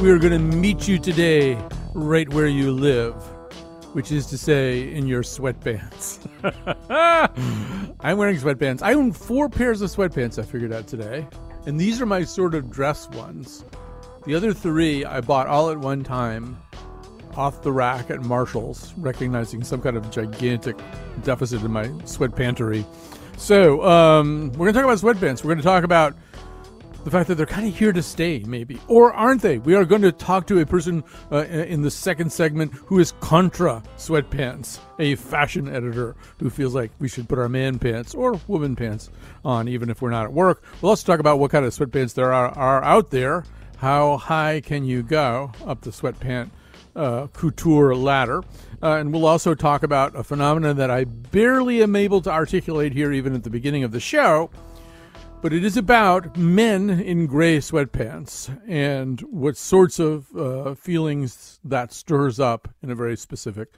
[0.00, 1.58] we are going to meet you today
[1.94, 3.14] right where you live,
[3.94, 6.18] which is to say, in your sweatpants.
[8.00, 8.82] I'm wearing sweatpants.
[8.82, 11.26] I own four pairs of sweatpants, I figured out today,
[11.64, 13.64] and these are my sort of dress ones.
[14.26, 16.58] The other three I bought all at one time
[17.34, 20.76] off the rack at Marshall's, recognizing some kind of gigantic
[21.22, 22.84] deficit in my sweatpantery.
[23.38, 25.42] So, um, we're going to talk about sweatpants.
[25.42, 26.14] We're going to talk about
[27.06, 28.80] the fact that they're kind of here to stay, maybe.
[28.88, 29.58] Or aren't they?
[29.58, 33.12] We are going to talk to a person uh, in the second segment who is
[33.20, 38.40] contra sweatpants, a fashion editor who feels like we should put our man pants or
[38.48, 39.08] woman pants
[39.44, 40.64] on even if we're not at work.
[40.82, 43.44] We'll also talk about what kind of sweatpants there are, are out there.
[43.76, 46.50] How high can you go up the sweatpant
[46.96, 48.42] uh, couture ladder?
[48.82, 52.92] Uh, and we'll also talk about a phenomenon that I barely am able to articulate
[52.92, 54.50] here, even at the beginning of the show
[55.46, 61.92] but it is about men in gray sweatpants and what sorts of uh, feelings that
[61.92, 63.68] stirs up in a very specific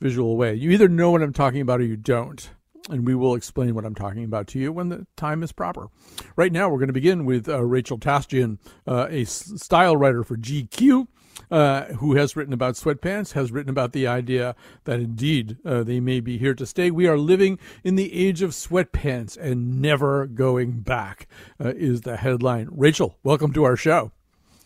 [0.00, 0.54] visual way.
[0.54, 2.48] You either know what I'm talking about or you don't.
[2.88, 5.88] And we will explain what I'm talking about to you when the time is proper.
[6.36, 10.36] Right now, we're going to begin with uh, Rachel Tashjian, uh, a style writer for
[10.36, 11.08] GQ
[11.50, 16.00] uh, who has written about sweatpants, has written about the idea that indeed uh, they
[16.00, 16.90] may be here to stay.
[16.90, 21.26] We are living in the age of sweatpants and never going back,
[21.62, 22.68] uh, is the headline.
[22.70, 24.12] Rachel, welcome to our show.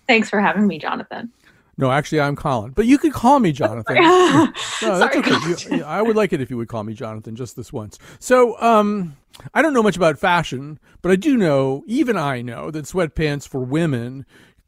[0.07, 1.33] Thanks for having me, Jonathan.
[1.77, 3.97] No, actually, I'm Colin, but you could call me Jonathan.
[3.97, 5.77] no, that's okay.
[5.77, 7.99] You, I would like it if you would call me Jonathan just this once.
[8.21, 9.17] So, um,
[9.53, 13.49] I don't know much about fashion, but I do know, even I know, that sweatpants
[13.49, 14.25] for women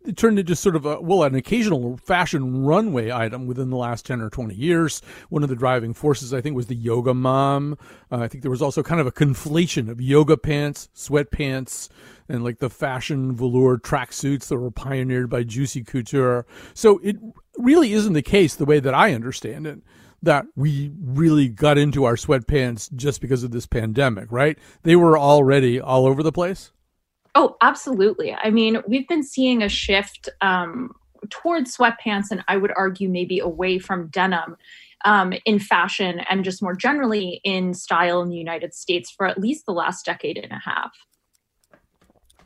[0.06, 4.06] it turned into sort of a well an occasional fashion runway item within the last
[4.06, 5.03] 10 or 20 years.
[5.28, 7.77] One of the driving forces i think was the yoga mom.
[8.11, 11.89] Uh, i think there was also kind of a conflation of yoga pants sweatpants
[12.28, 16.47] and like the fashion velour tracksuits that were pioneered by juicy couture.
[16.75, 17.16] So it
[17.56, 19.81] really isn't the case the way that i understand it
[20.22, 24.59] that we really got into our sweatpants just because of this pandemic right?
[24.83, 26.72] They were already all over the place
[27.36, 28.32] Oh, absolutely.
[28.32, 30.92] I mean, we've been seeing a shift um,
[31.28, 34.56] towards sweatpants, and I would argue maybe away from denim
[35.04, 39.38] um, in fashion and just more generally in style in the United States for at
[39.38, 40.92] least the last decade and a half.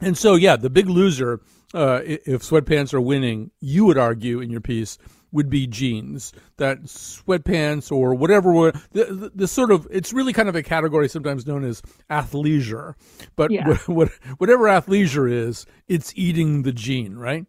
[0.01, 1.41] And so, yeah, the big loser,
[1.73, 4.99] uh, if sweatpants are winning, you would argue in your piece,
[5.33, 8.73] would be jeans, that sweatpants or whatever.
[8.93, 12.95] The, the, the, sort of it's really kind of a category sometimes known as athleisure,
[13.37, 13.67] but yeah.
[13.69, 14.09] what, what,
[14.39, 17.47] whatever athleisure is, it's eating the jean, right?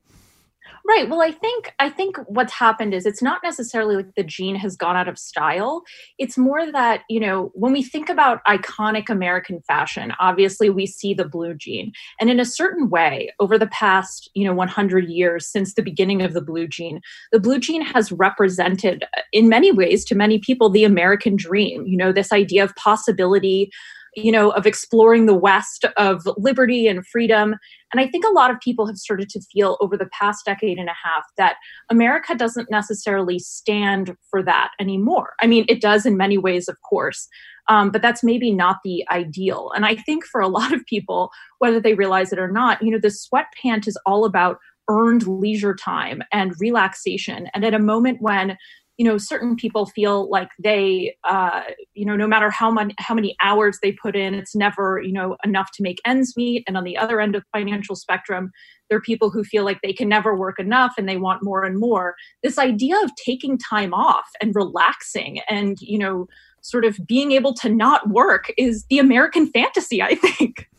[0.88, 1.08] Right.
[1.08, 4.76] Well, I think I think what's happened is it's not necessarily like the jean has
[4.76, 5.84] gone out of style.
[6.18, 11.14] It's more that, you know, when we think about iconic American fashion, obviously we see
[11.14, 11.92] the blue jean.
[12.20, 16.22] And in a certain way, over the past, you know, 100 years since the beginning
[16.24, 20.40] of the blue jean, the blue jean has represented uh, in many ways to many
[20.40, 23.72] people the American dream, you know, this idea of possibility
[24.16, 27.56] you know, of exploring the West, of liberty and freedom.
[27.92, 30.78] And I think a lot of people have started to feel over the past decade
[30.78, 31.56] and a half that
[31.90, 35.34] America doesn't necessarily stand for that anymore.
[35.42, 37.28] I mean, it does in many ways, of course,
[37.68, 39.72] um, but that's maybe not the ideal.
[39.76, 42.92] And I think for a lot of people, whether they realize it or not, you
[42.92, 44.58] know, the sweatpant is all about
[44.90, 47.48] earned leisure time and relaxation.
[47.54, 48.58] And at a moment when
[48.98, 51.62] you know certain people feel like they uh,
[51.94, 55.14] you know no matter how many how many hours they put in it's never you
[55.14, 56.64] know enough to make ends meet.
[56.68, 58.52] And on the other end of the financial spectrum
[58.90, 61.64] there are people who feel like they can never work enough and they want more
[61.64, 62.16] and more.
[62.44, 66.28] This idea of taking time off and relaxing and you know
[66.62, 70.70] sort of being able to not work is the american fantasy i think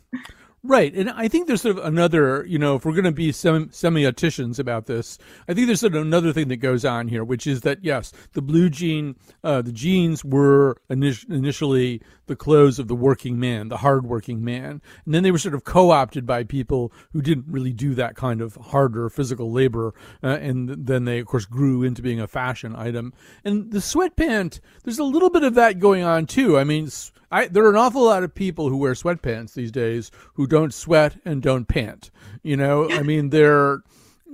[0.65, 0.95] Right.
[0.95, 3.71] And I think there's sort of another, you know, if we're going to be sem-
[3.71, 5.19] semioticians about this,
[5.49, 8.13] I think there's sort of another thing that goes on here, which is that, yes,
[8.35, 12.01] the blue jean, uh, the jeans were init- initially
[12.33, 14.81] the clothes of the working man, the hardworking man.
[15.05, 18.17] And then they were sort of co opted by people who didn't really do that
[18.17, 19.93] kind of harder physical labor.
[20.23, 23.13] Uh, and then they, of course, grew into being a fashion item.
[23.45, 26.59] And the sweatpant, there's a little bit of that going on too.
[26.59, 26.89] I mean,
[27.31, 30.73] I, there are an awful lot of people who wear sweatpants these days who don't
[30.73, 32.11] sweat and don't pant.
[32.43, 33.83] You know, I mean, they're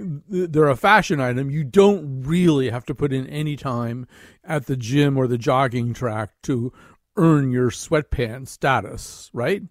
[0.00, 1.50] they're a fashion item.
[1.50, 4.06] You don't really have to put in any time
[4.44, 6.72] at the gym or the jogging track to
[7.18, 9.62] earn your sweatpants status, right?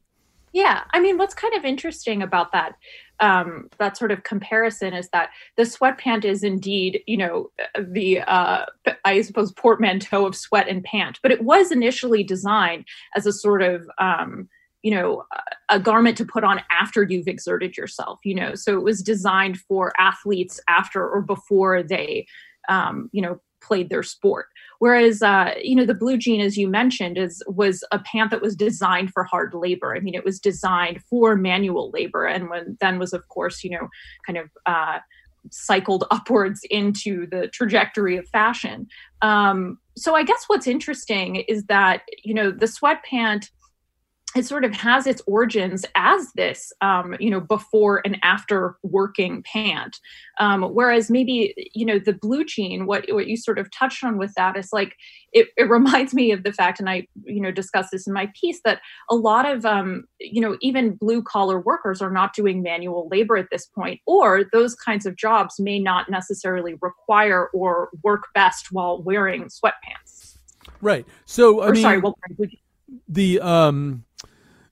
[0.53, 2.75] Yeah, I mean, what's kind of interesting about that
[3.19, 7.49] um, that sort of comparison is that the sweatpant is indeed, you know,
[7.79, 8.65] the uh,
[9.05, 12.85] I suppose portmanteau of sweat and pant, but it was initially designed
[13.15, 14.49] as a sort of um,
[14.83, 15.23] you know
[15.69, 19.57] a garment to put on after you've exerted yourself you know so it was designed
[19.57, 22.25] for athletes after or before they
[22.69, 24.47] um, you know played their sport.
[24.79, 28.41] Whereas uh, you know the blue jean as you mentioned is was a pant that
[28.41, 29.95] was designed for hard labor.
[29.95, 33.71] I mean it was designed for manual labor and when then was of course you
[33.71, 33.89] know
[34.25, 34.99] kind of uh,
[35.49, 38.87] cycled upwards into the trajectory of fashion.
[39.21, 43.49] Um, so i guess what's interesting is that you know the sweat pant
[44.35, 49.41] it sort of has its origins as this, um, you know, before and after working
[49.43, 49.97] pant.
[50.39, 54.17] Um, whereas maybe, you know, the blue jean, what what you sort of touched on
[54.17, 54.95] with that is like
[55.31, 58.31] it, it reminds me of the fact, and I, you know, discussed this in my
[58.39, 62.61] piece that a lot of, um, you know, even blue collar workers are not doing
[62.61, 67.89] manual labor at this point, or those kinds of jobs may not necessarily require or
[68.03, 70.37] work best while wearing sweatpants.
[70.81, 71.05] Right.
[71.25, 72.17] So, I or, mean, sorry, well,
[73.07, 74.03] the um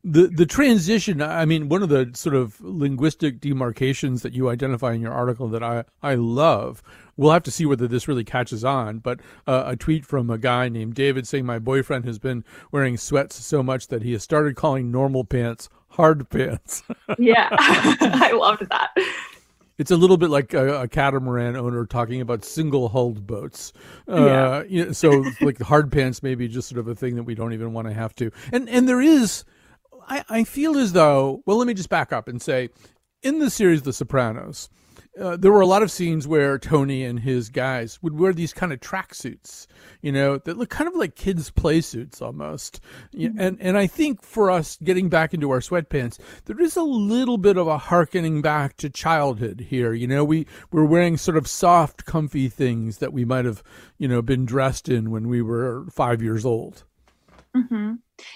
[0.05, 4.93] the the transition i mean one of the sort of linguistic demarcations that you identify
[4.93, 6.83] in your article that i i love
[7.17, 10.37] we'll have to see whether this really catches on but uh, a tweet from a
[10.37, 14.21] guy named david saying my boyfriend has been wearing sweats so much that he has
[14.21, 16.83] started calling normal pants hard pants
[17.17, 18.91] yeah i loved that
[19.77, 23.73] it's a little bit like a, a catamaran owner talking about single hulled boats.
[24.07, 24.63] Uh, yeah.
[24.63, 27.35] You know, so like hard pants may be just sort of a thing that we
[27.35, 28.31] don't even want to have to.
[28.53, 29.43] And and there is
[30.07, 32.69] I, I feel as though, well, let me just back up and say,
[33.21, 34.69] in the series The Sopranos,
[35.19, 38.53] uh, there were a lot of scenes where Tony and his guys would wear these
[38.53, 39.65] kind of tracksuits,
[40.01, 42.81] you know, that look kind of like kids' play suits almost.
[43.13, 43.39] Mm-hmm.
[43.39, 47.37] And and I think for us getting back into our sweatpants, there is a little
[47.37, 49.93] bit of a harkening back to childhood here.
[49.93, 53.63] You know, we we're wearing sort of soft, comfy things that we might have,
[53.97, 56.83] you know, been dressed in when we were five years old.
[57.55, 57.93] Mm-hmm.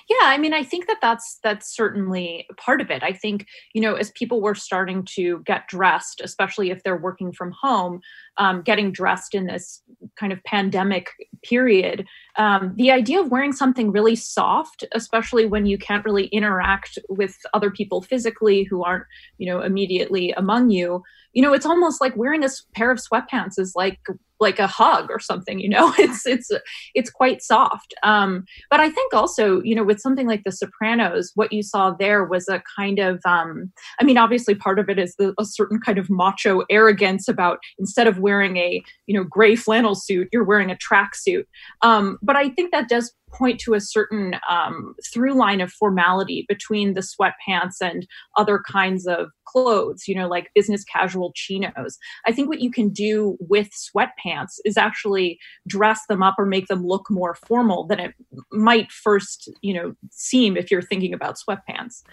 [0.10, 3.02] Yeah, I mean, I think that that's that's certainly part of it.
[3.02, 7.31] I think you know, as people were starting to get dressed, especially if they're working
[7.31, 8.02] from home,
[8.38, 9.81] um, getting dressed in this
[10.20, 11.10] kind of pandemic
[11.44, 12.06] period,
[12.38, 17.38] um, the idea of wearing something really soft, especially when you can't really interact with
[17.54, 19.06] other people physically who aren't,
[19.38, 21.04] you know, immediately among you,
[21.34, 24.00] you know, it's almost like wearing a pair of sweatpants is like
[24.42, 25.60] like a hug or something.
[25.60, 26.50] You know, it's it's
[26.96, 27.94] it's quite soft.
[28.04, 31.92] Um, but I think also, you know, with something like The Sopranos, what you saw
[31.92, 35.46] there was a kind of, um, I mean, obviously part of it is the, a
[35.46, 40.28] certain kind of macho arrogance about instead of wearing a you know gray flannel suit
[40.31, 41.46] you're wearing a tracksuit
[41.81, 46.46] um, but i think that does point to a certain um, through line of formality
[46.48, 51.98] between the sweatpants and other kinds of clothes, you know, like business casual chinos.
[52.28, 56.68] I think what you can do with sweatpants is actually dress them up or make
[56.68, 58.14] them look more formal than it
[58.52, 62.04] might first, you know, seem if you're thinking about sweatpants.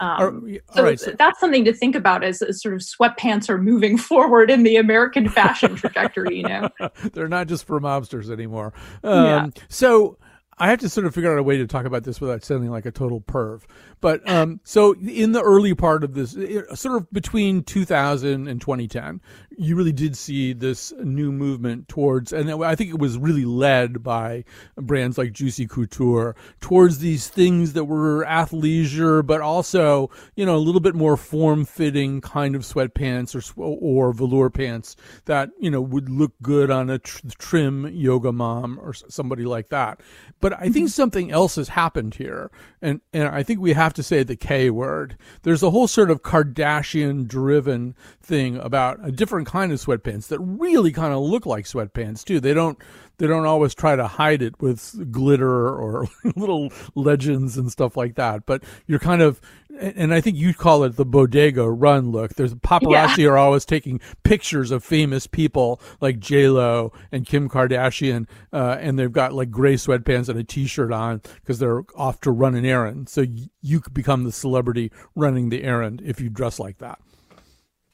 [0.00, 3.98] Um, so, so, that's something to think about as, as, sort of sweatpants are moving
[3.98, 6.38] forward in the American fashion trajectory.
[6.38, 6.68] You know,
[7.12, 8.72] they're not just for mobsters anymore.
[9.04, 9.46] Um, yeah.
[9.68, 10.16] So
[10.60, 12.70] I have to sort of figure out a way to talk about this without sounding
[12.70, 13.62] like a total perv.
[14.02, 16.32] But um, so in the early part of this,
[16.78, 19.20] sort of between 2000 and 2010,
[19.56, 24.02] you really did see this new movement towards, and I think it was really led
[24.02, 24.44] by
[24.76, 30.58] brands like Juicy Couture towards these things that were athleisure, but also you know a
[30.58, 36.08] little bit more form-fitting kind of sweatpants or or velour pants that you know would
[36.08, 40.00] look good on a tr- trim yoga mom or somebody like that.
[40.40, 40.86] But I think mm-hmm.
[40.86, 44.36] something else has happened here, and and I think we have have to say the
[44.36, 45.16] K word.
[45.42, 50.38] There's a whole sort of Kardashian driven thing about a different kind of sweatpants that
[50.38, 52.38] really kind of look like sweatpants too.
[52.38, 52.78] They don't
[53.20, 58.14] they don't always try to hide it with glitter or little legends and stuff like
[58.14, 58.46] that.
[58.46, 59.40] But you're kind of,
[59.80, 62.34] and I think you call it the bodega run look.
[62.34, 63.30] There's paparazzi yeah.
[63.30, 68.98] are always taking pictures of famous people like J Lo and Kim Kardashian, uh, and
[68.98, 72.64] they've got like gray sweatpants and a T-shirt on because they're off to run an
[72.64, 73.08] errand.
[73.08, 73.24] So
[73.62, 76.98] you could become the celebrity running the errand if you dress like that.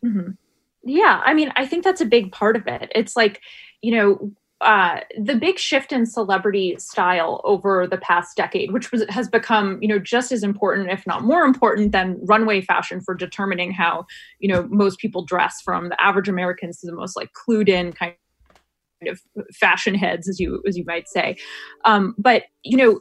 [0.05, 0.33] Mm-hmm.
[0.85, 2.93] Yeah, I mean, I think that's a big part of it.
[2.95, 3.41] It's like,
[3.83, 9.05] you know, uh, the big shift in celebrity style over the past decade, which was,
[9.09, 13.15] has become, you know, just as important, if not more important, than runway fashion for
[13.15, 14.07] determining how,
[14.39, 17.93] you know, most people dress, from the average Americans to the most like clued in
[17.93, 18.15] kind
[19.07, 19.21] of
[19.55, 21.37] fashion heads, as you as you might say.
[21.85, 23.01] Um, but you know,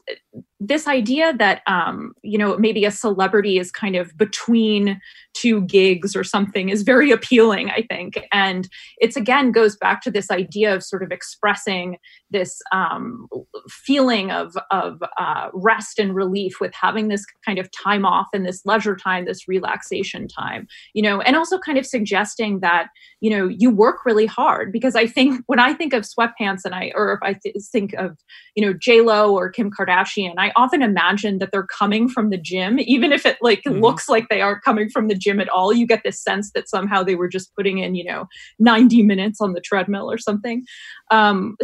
[0.59, 4.99] this idea that um, you know maybe a celebrity is kind of between
[5.33, 8.19] two gigs or something is very appealing i think.
[8.31, 11.97] And it's again goes back to this idea of sort of expressing
[12.31, 13.27] this um,
[13.69, 18.45] feeling of of uh, rest and relief with having this kind of time off and
[18.45, 22.87] this leisure time this relaxation time you know and also kind of suggesting that
[23.19, 24.71] you know you work really hard.
[24.71, 27.93] Because i think when i think of sweatpants and i or if i th- think
[27.93, 28.17] of
[28.55, 32.37] you know j lo or kim kardashian i often imagine that they're coming from the
[32.37, 33.81] gym even if it like mm-hmm.
[33.81, 36.69] looks like they aren't coming from the gym at all you get this sense that
[36.69, 38.25] somehow they were just putting in you know
[38.59, 40.63] 90 minutes on the treadmill or something
[41.11, 41.55] um,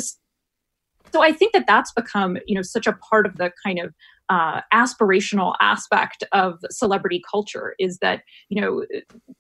[1.14, 3.94] so i think that that's become you know such a part of the kind of
[4.32, 8.86] uh, aspirational aspect of celebrity culture is that you know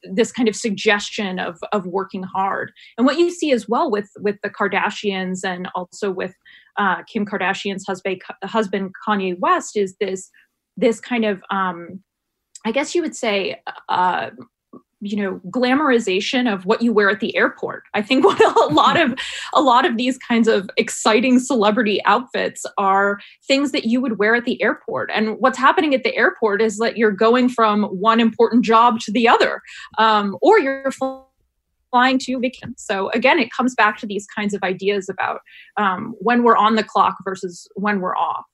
[0.03, 4.09] this kind of suggestion of of working hard and what you see as well with
[4.19, 6.33] with the kardashians and also with
[6.77, 10.29] uh, kim kardashian's husband husband kanye west is this
[10.77, 12.01] this kind of um,
[12.65, 14.29] I guess you would say, uh,
[15.03, 17.83] you know, glamorization of what you wear at the airport.
[17.95, 19.15] I think what a lot of
[19.53, 24.35] a lot of these kinds of exciting celebrity outfits are things that you would wear
[24.35, 25.09] at the airport.
[25.13, 29.11] And what's happening at the airport is that you're going from one important job to
[29.11, 29.61] the other,
[29.97, 30.91] um, or you're
[31.93, 32.75] to vacation.
[32.77, 35.41] So again, it comes back to these kinds of ideas about
[35.77, 38.45] um, when we're on the clock versus when we're off.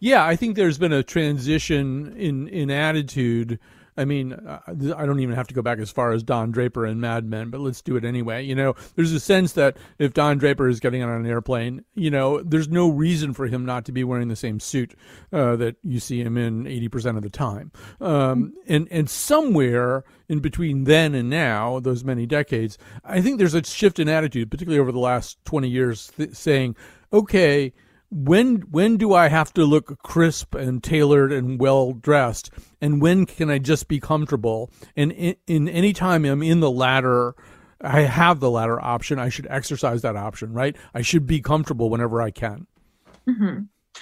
[0.00, 3.60] Yeah, I think there's been a transition in in attitude.
[3.96, 6.86] I mean, uh, I don't even have to go back as far as Don Draper
[6.86, 8.44] and Mad Men, but let's do it anyway.
[8.44, 12.10] You know, there's a sense that if Don Draper is getting on an airplane, you
[12.10, 14.94] know, there's no reason for him not to be wearing the same suit
[15.32, 17.70] uh, that you see him in 80% of the time.
[18.00, 23.54] Um, and, and somewhere in between then and now, those many decades, I think there's
[23.54, 26.76] a shift in attitude, particularly over the last 20 years, th- saying,
[27.12, 27.72] okay,
[28.12, 32.50] when when do I have to look crisp and tailored and well dressed,
[32.80, 34.70] and when can I just be comfortable?
[34.94, 37.34] And in, in any time I'm in the latter,
[37.80, 39.18] I have the latter option.
[39.18, 40.76] I should exercise that option, right?
[40.94, 42.66] I should be comfortable whenever I can.
[43.26, 43.60] Mm-hmm.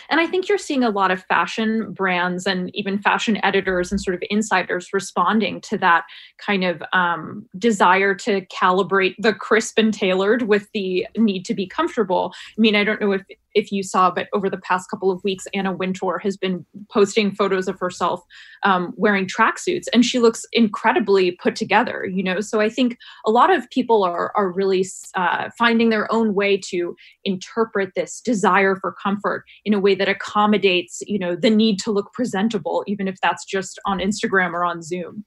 [0.09, 4.01] And I think you're seeing a lot of fashion brands and even fashion editors and
[4.01, 6.05] sort of insiders responding to that
[6.39, 11.67] kind of um, desire to calibrate the crisp and tailored with the need to be
[11.67, 12.33] comfortable.
[12.57, 13.23] I mean, I don't know if
[13.55, 17.35] if you saw, but over the past couple of weeks, Anna Wintour has been posting
[17.35, 18.23] photos of herself
[18.63, 22.07] um, wearing tracksuits, and she looks incredibly put together.
[22.07, 26.11] You know, so I think a lot of people are are really uh, finding their
[26.13, 31.37] own way to interpret this desire for comfort in a way that accommodates, you know,
[31.37, 35.25] the need to look presentable, even if that's just on Instagram or on Zoom.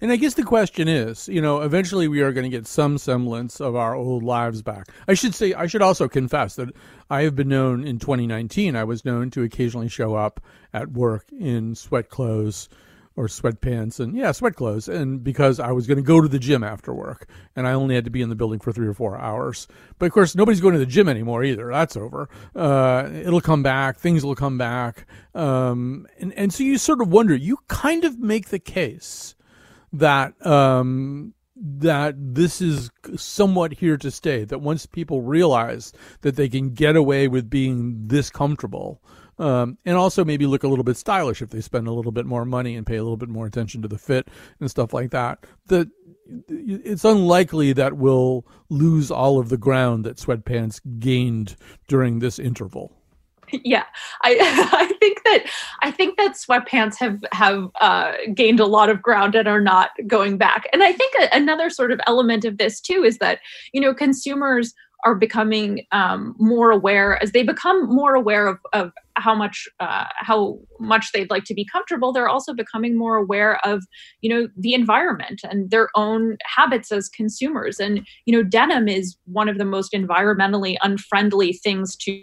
[0.00, 2.98] And I guess the question is, you know, eventually we are going to get some
[2.98, 4.88] semblance of our old lives back.
[5.08, 6.68] I should say, I should also confess that
[7.10, 10.40] I have been known in 2019, I was known to occasionally show up
[10.72, 12.68] at work in sweat clothes
[13.16, 14.88] or sweatpants and yeah, sweat clothes.
[14.88, 17.96] And because I was going to go to the gym after work and I only
[17.96, 19.66] had to be in the building for three or four hours.
[19.98, 21.68] But of course, nobody's going to the gym anymore either.
[21.72, 22.28] That's over.
[22.54, 23.98] Uh, it'll come back.
[23.98, 25.06] Things will come back.
[25.34, 29.34] Um, and, and so you sort of wonder, you kind of make the case
[29.92, 34.44] that um, that this is somewhat here to stay.
[34.44, 35.92] That once people realize
[36.22, 39.02] that they can get away with being this comfortable,
[39.38, 42.26] um, and also maybe look a little bit stylish if they spend a little bit
[42.26, 44.28] more money and pay a little bit more attention to the fit
[44.60, 45.44] and stuff like that.
[45.66, 45.88] That
[46.48, 52.97] it's unlikely that we'll lose all of the ground that sweatpants gained during this interval.
[53.52, 53.84] Yeah
[54.22, 54.36] i
[54.72, 55.44] i think that
[55.82, 59.90] i think that sweatpants have have uh, gained a lot of ground and are not
[60.06, 60.68] going back.
[60.72, 63.40] And i think a, another sort of element of this too is that
[63.72, 64.74] you know consumers
[65.04, 70.06] are becoming um, more aware as they become more aware of, of how much uh,
[70.16, 73.84] how much they'd like to be comfortable they're also becoming more aware of
[74.22, 77.78] you know the environment and their own habits as consumers.
[77.78, 82.22] And you know denim is one of the most environmentally unfriendly things to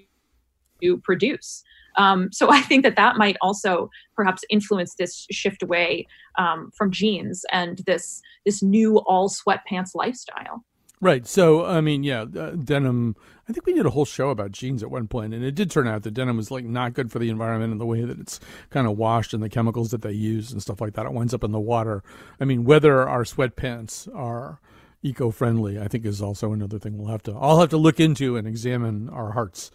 [0.97, 1.63] produce.
[1.97, 6.91] Um, so I think that that might also perhaps influence this shift away um, from
[6.91, 10.63] jeans and this this new all sweatpants lifestyle.
[11.01, 11.27] Right.
[11.27, 13.15] So I mean, yeah, uh, denim.
[13.47, 15.69] I think we did a whole show about jeans at one point, and it did
[15.69, 18.19] turn out that denim was like not good for the environment in the way that
[18.19, 18.39] it's
[18.71, 21.05] kind of washed and the chemicals that they use and stuff like that.
[21.05, 22.03] It winds up in the water.
[22.39, 24.59] I mean, whether our sweatpants are
[25.05, 25.79] eco-friendly.
[25.79, 28.47] I think is also another thing we'll have to I'll have to look into and
[28.47, 29.71] examine our hearts.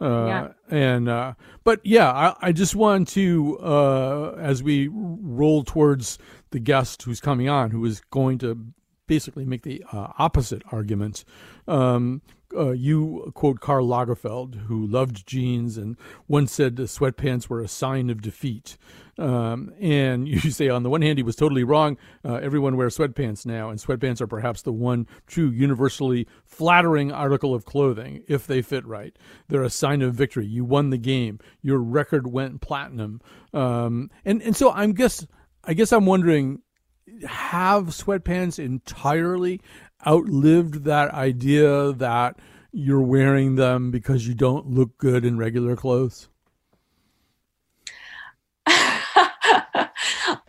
[0.00, 0.48] Uh, yeah.
[0.70, 6.18] And uh, but yeah, I, I just want to uh, as we roll towards
[6.50, 8.58] the guest who's coming on, who is going to
[9.06, 11.24] basically make the uh, opposite argument.
[11.68, 12.22] Um,
[12.56, 15.96] uh, you quote Karl Lagerfeld, who loved jeans and
[16.28, 18.76] once said sweatpants were a sign of defeat.
[19.18, 21.96] Um, and you say, on the one hand, he was totally wrong.
[22.24, 27.54] Uh, everyone wears sweatpants now, and sweatpants are perhaps the one true universally flattering article
[27.54, 29.16] of clothing if they fit right.
[29.48, 30.46] They're a sign of victory.
[30.46, 31.38] You won the game.
[31.62, 33.20] Your record went platinum.
[33.52, 35.26] Um, and and so I'm guess
[35.66, 36.60] I guess I'm wondering,
[37.26, 39.60] have sweatpants entirely
[40.06, 42.38] outlived that idea that
[42.72, 46.28] you're wearing them because you don't look good in regular clothes?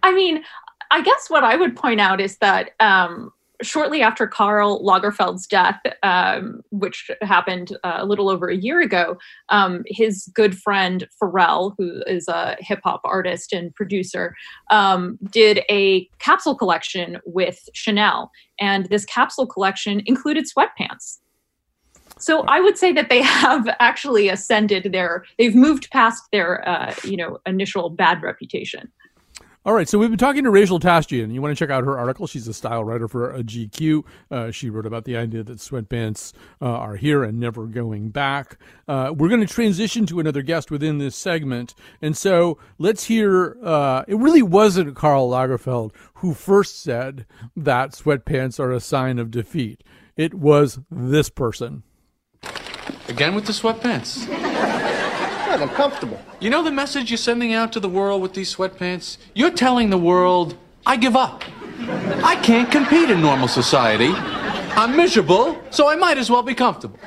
[0.06, 0.44] I mean,
[0.92, 3.32] I guess what I would point out is that um,
[3.64, 9.18] shortly after Karl Lagerfeld's death, um, which happened uh, a little over a year ago,
[9.50, 14.36] um, his good friend Pharrell, who is a hip hop artist and producer,
[14.70, 18.30] um, did a capsule collection with Chanel.
[18.60, 21.18] And this capsule collection included sweatpants.
[22.20, 26.94] So I would say that they have actually ascended their, they've moved past their, uh,
[27.04, 28.92] you know, initial bad reputation.
[29.66, 31.34] All right, so we've been talking to Rachel Tashjian.
[31.34, 32.28] You want to check out her article?
[32.28, 34.04] She's a style writer for a GQ.
[34.30, 38.60] Uh, she wrote about the idea that sweatpants uh, are here and never going back.
[38.88, 43.58] Uh, we're going to transition to another guest within this segment, and so let's hear.
[43.64, 49.32] Uh, it really wasn't Karl Lagerfeld who first said that sweatpants are a sign of
[49.32, 49.84] defeat.
[50.16, 51.82] It was this person.
[53.08, 54.55] Again with the sweatpants.
[55.62, 56.20] I'm comfortable.
[56.40, 59.18] You know the message you're sending out to the world with these sweatpants?
[59.34, 61.44] You're telling the world, I give up.
[62.24, 64.12] I can't compete in normal society.
[64.78, 67.00] I'm miserable, so I might as well be comfortable.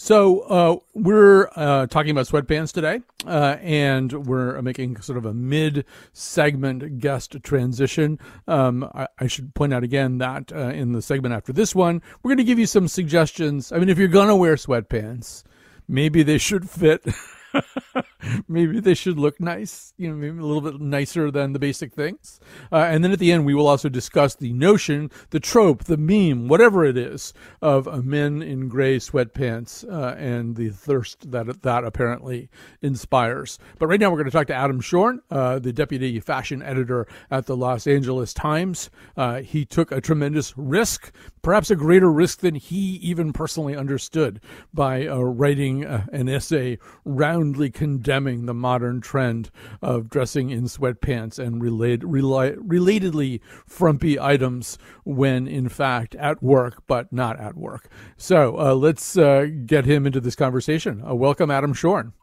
[0.00, 5.34] So uh, we're uh, talking about sweatpants today, uh, and we're making sort of a
[5.34, 8.18] mid-segment guest transition.
[8.46, 12.00] Um, I, I, should point out again that uh, in the segment after this one,
[12.22, 13.72] we're going to give you some suggestions.
[13.72, 15.42] I mean, if you're going to wear sweatpants,
[15.88, 17.04] maybe they should fit
[18.48, 21.94] maybe they should look nice, you know, maybe a little bit nicer than the basic
[21.94, 22.40] things.
[22.72, 25.96] Uh, and then at the end, we will also discuss the notion, the trope, the
[25.96, 31.84] meme, whatever it is, of men in gray sweatpants uh, and the thirst that that
[31.84, 32.48] apparently
[32.82, 33.58] inspires.
[33.78, 37.06] But right now, we're going to talk to Adam Tschorn, uh, the deputy fashion editor
[37.30, 38.90] at the Los Angeles Times.
[39.16, 44.40] Uh, he took a tremendous risk, perhaps a greater risk than he even personally understood,
[44.72, 47.70] by uh, writing uh, an essay roundly
[48.08, 49.50] condemning the modern trend
[49.82, 57.12] of dressing in sweatpants and relate, relatedly frumpy items when in fact at work, but
[57.12, 57.90] not at work.
[58.16, 61.04] So uh, let's uh, get him into this conversation.
[61.06, 62.14] Uh, welcome, Adam Tschorn.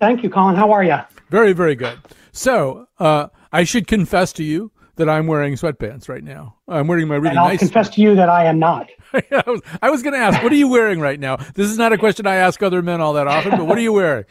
[0.00, 0.56] Thank you, Colin.
[0.56, 0.98] How are you?
[1.30, 2.00] Very, very good.
[2.32, 6.56] So uh, I should confess to you that I'm wearing sweatpants right now.
[6.66, 7.60] I'm wearing my really and I'll nice.
[7.60, 8.90] confess to you that I am not.
[9.14, 11.36] I was, was going to ask, what are you wearing right now?
[11.36, 13.82] This is not a question I ask other men all that often, but what are
[13.82, 14.24] you wearing?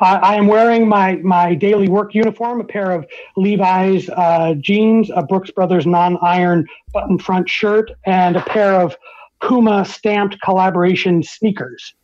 [0.00, 3.06] Uh, I am wearing my my daily work uniform, a pair of
[3.36, 8.96] Levi's uh, jeans, a Brooks Brothers non-iron button front shirt, and a pair of
[9.40, 11.94] Puma Stampd collaboration sneakers.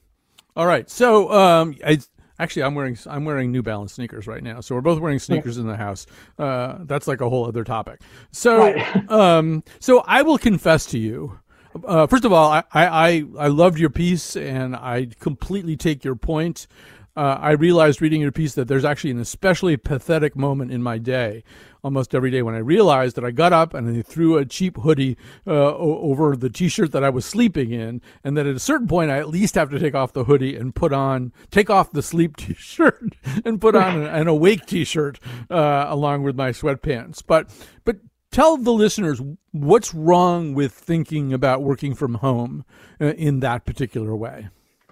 [0.57, 1.99] All right, so um, I,
[2.39, 5.57] actually I'm wearing I'm wearing New Balance sneakers right now, so we're both wearing sneakers
[5.57, 5.63] yeah.
[5.63, 6.07] in the house.
[6.39, 8.01] Uh, that's like a whole other topic.
[8.31, 9.11] So, right.
[9.11, 11.39] um, so I will confess to you.
[11.85, 16.15] Uh, first of all, I, I, I loved your piece and I completely take your
[16.15, 16.69] point
[17.17, 20.99] uh, I realized reading your piece that there's actually an especially pathetic moment in my
[20.99, 21.45] day,
[21.85, 24.79] almost every day, when I realized that I got up and I threw a cheap
[24.79, 28.89] hoodie uh, over the t-shirt that I was sleeping in, and that at a certain
[28.89, 31.93] point I at least have to take off the hoodie and put on, take off
[31.93, 37.23] the sleep t-shirt and put on an, an awake t-shirt uh, along with my sweatpants.
[37.25, 37.49] But
[37.85, 37.99] but
[38.33, 39.23] tell the listeners
[39.53, 42.65] what's wrong with thinking about working from home
[43.01, 44.49] uh, in that particular way.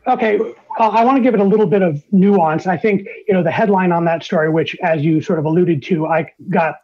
[0.06, 0.38] Okay,
[0.78, 2.66] I want to give it a little bit of nuance.
[2.66, 5.82] I think you know the headline on that story, which, as you sort of alluded
[5.84, 6.76] to, I got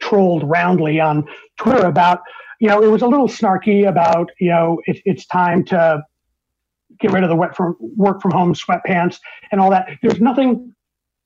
[0.00, 2.20] trolled roundly on Twitter about.
[2.58, 6.02] You know, it was a little snarky about you know it, it's time to
[6.98, 9.18] get rid of the wet from work from home sweatpants
[9.52, 9.90] and all that.
[10.02, 10.74] There's nothing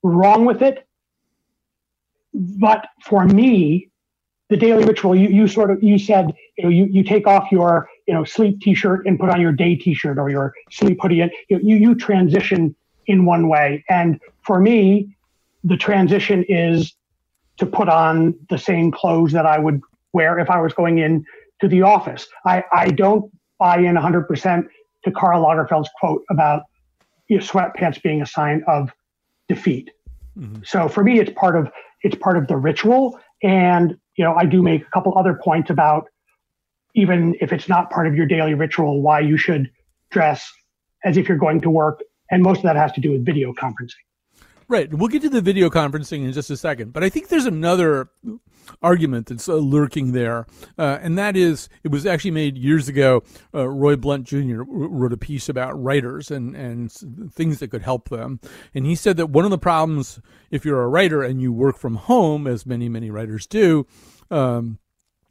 [0.03, 0.87] wrong with it,
[2.33, 3.89] but for me,
[4.49, 7.51] the daily ritual, you, you sort of you said you know you, you take off
[7.51, 11.21] your you know sleep t-shirt and put on your day t-shirt or your sleep hoodie
[11.21, 12.75] and you, you, you transition
[13.07, 15.15] in one way and for me
[15.63, 16.93] the transition is
[17.57, 19.81] to put on the same clothes that i would
[20.13, 21.25] wear if i was going in
[21.61, 22.27] to the office.
[22.45, 24.67] I, I don't buy in 100%
[25.05, 26.63] to Karl Lagerfeld's quote about
[27.29, 28.91] you know, sweatpants being a sign of
[29.47, 29.91] defeat.
[30.37, 30.63] Mm-hmm.
[30.65, 31.71] So for me, it's part of
[32.03, 35.69] it's part of the ritual, and you know I do make a couple other points
[35.69, 36.07] about
[36.95, 39.69] even if it's not part of your daily ritual, why you should
[40.09, 40.51] dress
[41.03, 43.53] as if you're going to work, and most of that has to do with video
[43.53, 44.03] conferencing.
[44.71, 44.93] Right.
[44.93, 48.09] We'll get to the video conferencing in just a second, but I think there's another
[48.81, 50.45] argument that's uh, lurking there,
[50.77, 53.21] uh, and that is it was actually made years ago.
[53.53, 54.61] Uh, Roy Blount Jr.
[54.65, 56.89] wrote a piece about writers and and
[57.33, 58.39] things that could help them,
[58.73, 61.77] and he said that one of the problems if you're a writer and you work
[61.77, 63.85] from home, as many many writers do.
[64.29, 64.79] Um,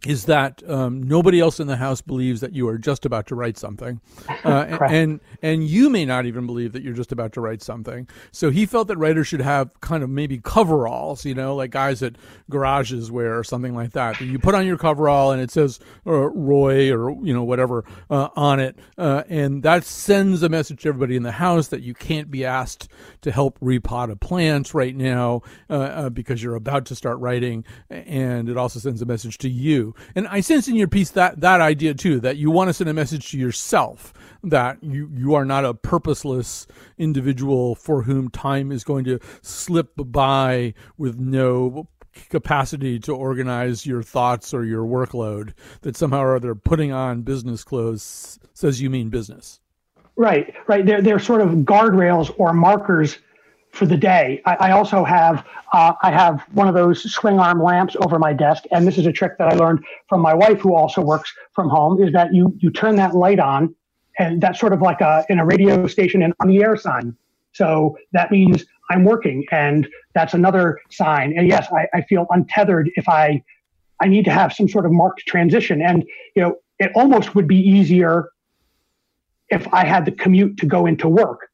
[0.06, 3.34] is that um, nobody else in the house believes that you are just about to
[3.34, 4.00] write something,
[4.44, 8.08] uh, and and you may not even believe that you're just about to write something.
[8.32, 12.02] So he felt that writers should have kind of maybe coveralls, you know, like guys
[12.02, 12.16] at
[12.48, 14.20] garages wear or something like that.
[14.20, 18.28] You put on your coverall and it says uh, Roy or you know whatever uh,
[18.36, 21.94] on it, uh, and that sends a message to everybody in the house that you
[21.94, 22.88] can't be asked
[23.22, 27.64] to help repot a plant right now uh, uh, because you're about to start writing,
[27.90, 31.40] and it also sends a message to you and I sense in your piece that
[31.40, 35.34] that idea too, that you want to send a message to yourself that you you
[35.34, 36.66] are not a purposeless
[36.98, 41.88] individual for whom time is going to slip by with no
[42.28, 47.62] capacity to organize your thoughts or your workload that somehow or other putting on business
[47.62, 49.60] clothes says you mean business.
[50.16, 50.84] Right right.
[50.84, 53.18] They're, they're sort of guardrails or markers
[53.72, 54.42] for the day.
[54.44, 58.32] I, I also have uh, I have one of those swing arm lamps over my
[58.32, 61.32] desk, and this is a trick that I learned from my wife, who also works
[61.52, 62.02] from home.
[62.02, 63.74] Is that you you turn that light on,
[64.18, 67.16] and that's sort of like a in a radio station and on the air sign.
[67.52, 71.36] So that means I'm working, and that's another sign.
[71.36, 73.42] And yes, I, I feel untethered if I
[74.00, 76.04] I need to have some sort of marked transition, and
[76.34, 78.30] you know it almost would be easier
[79.48, 81.49] if I had the commute to go into work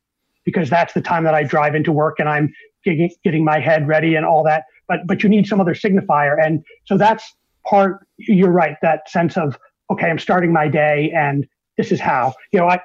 [0.47, 2.51] because that's the time that I drive into work and I'm
[2.85, 4.65] getting, getting my head ready and all that.
[4.89, 7.35] But but you need some other signifier, and so that's
[7.69, 8.07] part.
[8.17, 8.77] You're right.
[8.81, 9.59] That sense of
[9.91, 11.45] okay, I'm starting my day, and
[11.77, 12.35] this is how.
[12.53, 12.81] You know, I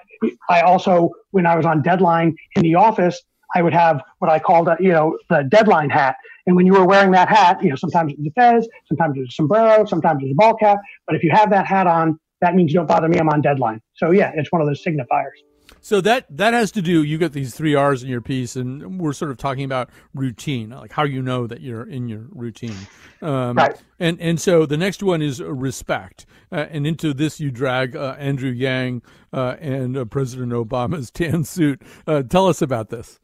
[0.50, 3.22] I also when I was on deadline in the office,
[3.56, 6.16] I would have what I called a, you know the deadline hat.
[6.48, 9.16] And when you were wearing that hat, you know sometimes it was a fez, sometimes
[9.16, 10.80] it was a sombrero, sometimes it was a ball cap.
[11.06, 13.20] But if you have that hat on, that means you don't bother me.
[13.20, 13.80] I'm on deadline.
[13.94, 15.38] So yeah, it's one of those signifiers.
[15.80, 17.04] So that that has to do.
[17.04, 20.72] You got these three R's in your piece, and we're sort of talking about routine,
[20.72, 22.76] like how you know that you're in your routine.
[23.22, 23.76] Um, right.
[24.00, 28.16] And and so the next one is respect, uh, and into this you drag uh,
[28.20, 29.04] Andrew Yang
[29.34, 31.82] uh, and uh, President Obama's tan suit.
[32.06, 33.20] Uh, tell us about this.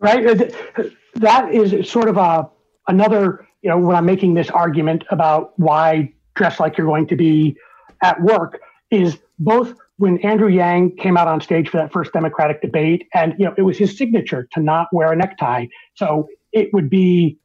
[0.00, 0.24] Right.
[0.26, 0.84] Uh,
[1.14, 2.48] that is sort of a
[2.88, 3.46] another.
[3.62, 7.56] You know, when I'm making this argument about why dress like you're going to be
[8.02, 12.62] at work is both when Andrew Yang came out on stage for that first Democratic
[12.62, 15.66] debate, and you know, it was his signature to not wear a necktie.
[15.94, 17.38] So it would be,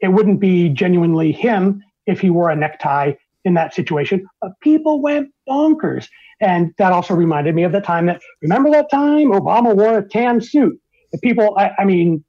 [0.00, 3.14] it wouldn't be genuinely him if he wore a necktie
[3.44, 4.24] in that situation.
[4.40, 6.08] But people went bonkers,
[6.40, 10.08] and that also reminded me of the time that remember that time Obama wore a
[10.08, 10.80] tan suit.
[11.10, 12.24] The people, I, I mean,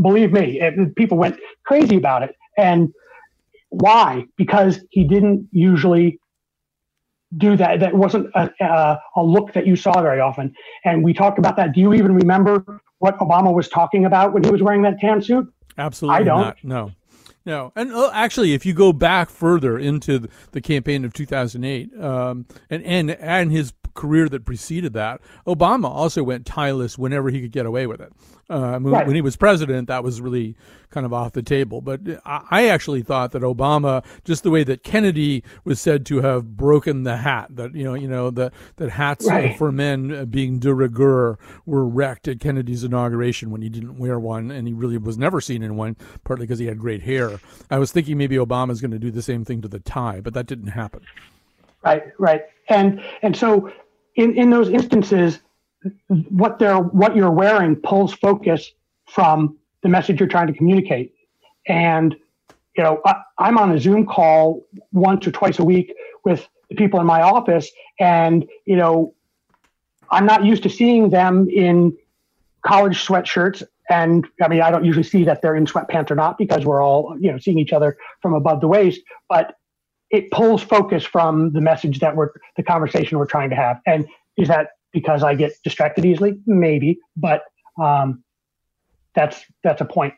[0.00, 2.92] believe me, it, people went crazy about it, and
[3.70, 4.26] why?
[4.36, 6.20] Because he didn't usually
[7.36, 7.80] do that.
[7.80, 10.54] That wasn't a, a, a, look that you saw very often.
[10.84, 11.72] And we talked about that.
[11.72, 15.22] Do you even remember what Obama was talking about when he was wearing that tan
[15.22, 15.52] suit?
[15.78, 16.40] Absolutely I don't.
[16.40, 16.64] Not.
[16.64, 16.92] No.
[17.46, 22.46] No, and uh, actually, if you go back further into the campaign of 2008, um,
[22.70, 27.52] and and and his career that preceded that, Obama also went tieless whenever he could
[27.52, 28.12] get away with it.
[28.50, 29.06] Uh, right.
[29.06, 30.54] When he was president, that was really
[30.90, 31.80] kind of off the table.
[31.80, 36.56] But I actually thought that Obama, just the way that Kennedy was said to have
[36.56, 39.56] broken the hat, that you know, you know, that that hats right.
[39.56, 44.50] for men being de rigueur were wrecked at Kennedy's inauguration when he didn't wear one,
[44.50, 47.40] and he really was never seen in one, partly because he had great hair.
[47.70, 50.34] I was thinking maybe Obama's going to do the same thing to the tie, but
[50.34, 51.00] that didn't happen.
[51.82, 53.72] Right, right, and and so
[54.16, 55.40] in in those instances
[56.08, 58.72] what they're what you're wearing pulls focus
[59.06, 61.14] from the message you're trying to communicate.
[61.66, 62.16] And
[62.76, 66.74] you know, I, I'm on a Zoom call once or twice a week with the
[66.74, 69.14] people in my office, and you know,
[70.10, 71.96] I'm not used to seeing them in
[72.62, 73.62] college sweatshirts.
[73.90, 76.82] And I mean, I don't usually see that they're in sweatpants or not because we're
[76.82, 79.02] all you know seeing each other from above the waist.
[79.28, 79.54] But
[80.14, 83.80] it pulls focus from the message that we're the conversation we're trying to have.
[83.84, 86.38] And is that because I get distracted easily?
[86.46, 87.42] Maybe, but
[87.82, 88.22] um,
[89.14, 90.14] that's that's a point.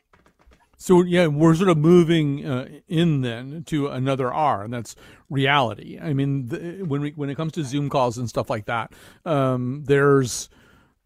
[0.77, 4.95] So yeah, we're sort of moving uh, in then to another R, and that's
[5.31, 5.99] reality.
[5.99, 8.93] I mean, the, when we when it comes to Zoom calls and stuff like that,
[9.25, 10.49] um, there's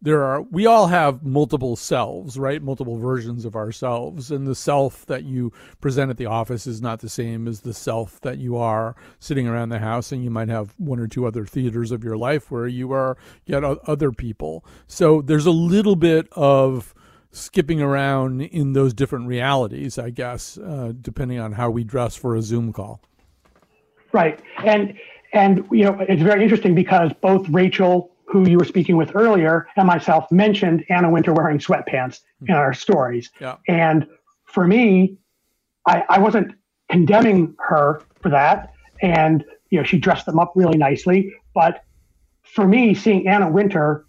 [0.02, 2.60] there are we all have multiple selves right?
[2.60, 4.30] Multiple versions of ourselves.
[4.30, 7.72] And the self that you present at the office is not the same as the
[7.72, 10.12] self that you are sitting around the house.
[10.12, 13.16] And you might have one or two other theaters of your life where you are
[13.46, 14.64] yet other people.
[14.88, 16.94] So there's a little bit of
[17.30, 22.36] skipping around in those different realities i guess uh, depending on how we dress for
[22.36, 23.00] a zoom call.
[24.12, 24.38] Right.
[24.66, 24.92] And
[25.32, 29.68] and you know it's very interesting because both rachel who you were speaking with earlier,
[29.76, 32.50] and myself mentioned Anna Wintour wearing sweatpants mm-hmm.
[32.50, 33.30] in our stories.
[33.40, 33.56] Yeah.
[33.68, 34.06] And
[34.44, 35.18] for me,
[35.86, 36.54] I, I wasn't
[36.90, 38.72] condemning her for that.
[39.02, 41.34] And, you know, she dressed them up really nicely.
[41.54, 41.84] But
[42.42, 44.06] for me, seeing Anna Wintour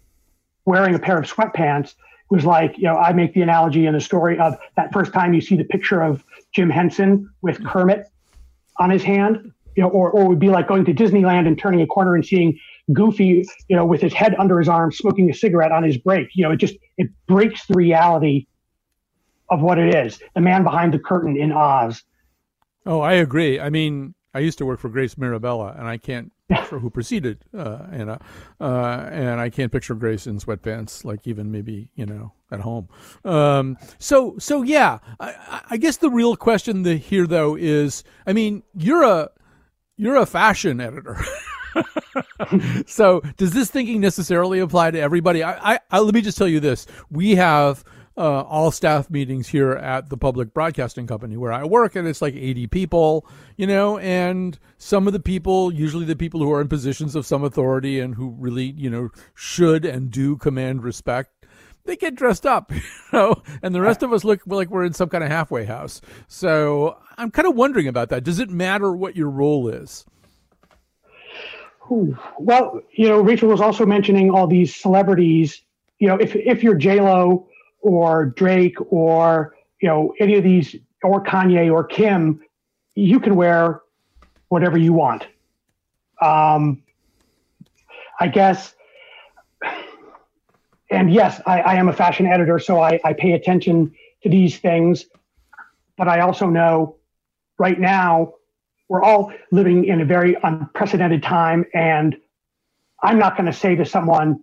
[0.64, 1.94] wearing a pair of sweatpants
[2.30, 5.34] was like, you know, I make the analogy in the story of that first time
[5.34, 7.62] you see the picture of Jim Henson with.
[7.64, 8.06] Kermit
[8.78, 11.58] on his hand, you know, or, or it would be like going to Disneyland and
[11.58, 12.58] turning a corner and seeing
[12.92, 16.28] Goofy, you know, with his head under his arm, smoking a cigarette on his break.
[16.34, 18.46] You know, it just it breaks the reality
[19.50, 20.20] of what it is.
[20.34, 22.02] The man behind the curtain in Oz.
[22.86, 23.58] Oh, I agree.
[23.58, 27.44] I mean, I used to work for Grace Mirabella, and I can't picture who preceded
[27.56, 28.20] uh, Anna,
[28.60, 32.88] uh, and I can't picture Grace in sweatpants, like even maybe you know at home.
[33.24, 38.34] Um, so, so yeah, I, I guess the real question the, here though is, I
[38.34, 39.30] mean, you're a
[39.96, 41.24] you're a fashion editor.
[42.86, 45.42] so does this thinking necessarily apply to everybody?
[45.42, 47.84] I, I, I, let me just tell you this: we have
[48.16, 52.22] uh, all staff meetings here at the public broadcasting company where I work, and it's
[52.22, 56.60] like 80 people, you know, and some of the people, usually the people who are
[56.60, 61.46] in positions of some authority and who really, you know, should and do command respect,
[61.86, 62.80] they get dressed up, you
[63.12, 66.00] know, and the rest of us look like we're in some kind of halfway house.
[66.28, 68.24] So I'm kind of wondering about that.
[68.24, 70.04] Does it matter what your role is?
[72.38, 75.62] Well, you know, Rachel was also mentioning all these celebrities.
[75.98, 77.48] You know, if if you're J Lo
[77.80, 82.40] or Drake or you know any of these or Kanye or Kim,
[82.94, 83.82] you can wear
[84.48, 85.26] whatever you want.
[86.20, 86.82] Um,
[88.20, 88.74] I guess,
[90.90, 94.58] and yes, I, I am a fashion editor, so I, I pay attention to these
[94.58, 95.06] things.
[95.96, 96.96] But I also know
[97.58, 98.34] right now
[98.94, 101.64] we're all living in a very unprecedented time.
[101.74, 102.16] And
[103.02, 104.38] I'm not going to say to someone,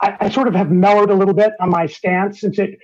[0.00, 2.78] I, I, sort of have mellowed a little bit on my stance since it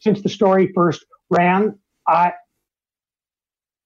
[0.00, 1.78] since the story first ran.
[2.06, 2.34] I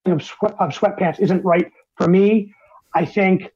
[0.06, 2.52] of, sweat, of sweatpants isn't right for me.
[2.92, 3.52] I think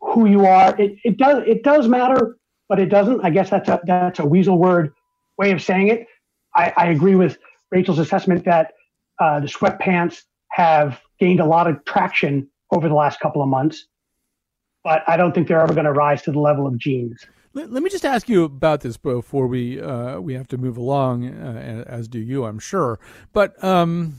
[0.00, 2.36] who you are, it, it does it does matter,
[2.68, 3.24] but it doesn't.
[3.24, 4.92] I guess that's a that's a weasel word
[5.38, 6.06] way of saying it.
[6.54, 7.38] I, I agree with
[7.70, 8.74] Rachel's assessment that
[9.18, 13.86] uh, the sweatpants have gained a lot of traction over the last couple of months,
[14.84, 17.24] but I don't think they're ever going to rise to the level of jeans.
[17.54, 20.76] Let, let me just ask you about this before we uh, we have to move
[20.76, 22.98] along, uh, as do you, I'm sure.
[23.32, 24.18] But um,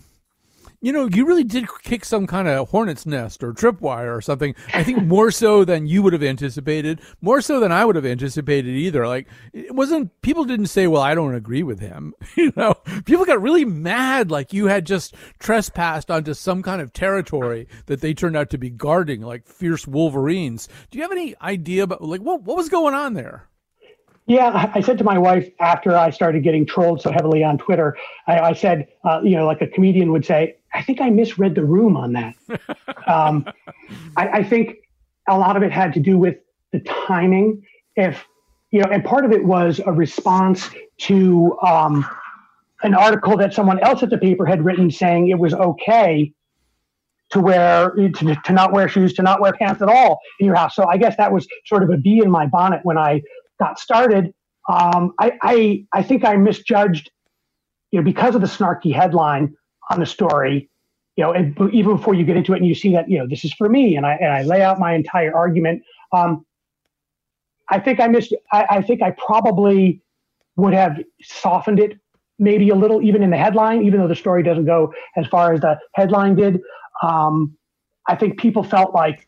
[0.80, 4.54] you know, you really did kick some kind of hornet's nest or tripwire or something.
[4.74, 8.06] I think more so than you would have anticipated, more so than I would have
[8.06, 9.08] anticipated either.
[9.08, 12.14] Like, it wasn't, people didn't say, well, I don't agree with him.
[12.38, 16.94] you know, people got really mad like you had just trespassed onto some kind of
[16.94, 20.68] territory that they turned out to be guarding like fierce wolverines.
[20.92, 23.48] Do you have any idea about, like, what, what was going on there?
[24.28, 27.96] Yeah, I said to my wife after I started getting trolled so heavily on Twitter,
[28.28, 31.56] I, I said, uh, you know, like a comedian would say, I think I misread
[31.56, 32.36] the room on that.
[33.08, 33.46] um,
[34.16, 34.76] I, I, think
[35.28, 36.38] a lot of it had to do with
[36.72, 37.64] the timing.
[37.96, 38.26] If,
[38.72, 42.06] you know, and part of it was a response to um,
[42.84, 46.34] an article that someone else at the paper had written saying it was okay
[47.30, 50.56] to wear to, to not wear shoes to not wear pants at all in your
[50.56, 53.22] house so i guess that was sort of a bee in my bonnet when i
[53.60, 54.34] got started,
[54.70, 57.12] um, I, I, I think I misjudged,
[57.92, 59.56] you know, because of the snarky headline
[59.90, 60.70] on the story,
[61.16, 63.28] you know, and even before you get into it and you see that, you know,
[63.28, 65.84] this is for me, and I and I lay out my entire argument.
[66.12, 66.46] Um,
[67.70, 68.34] I think I missed.
[68.52, 70.02] I, I think I probably
[70.56, 72.00] would have softened it
[72.40, 75.54] maybe a little, even in the headline, even though the story doesn't go as far
[75.54, 76.60] as the headline did.
[77.04, 77.58] Um,
[78.08, 79.28] I think people felt like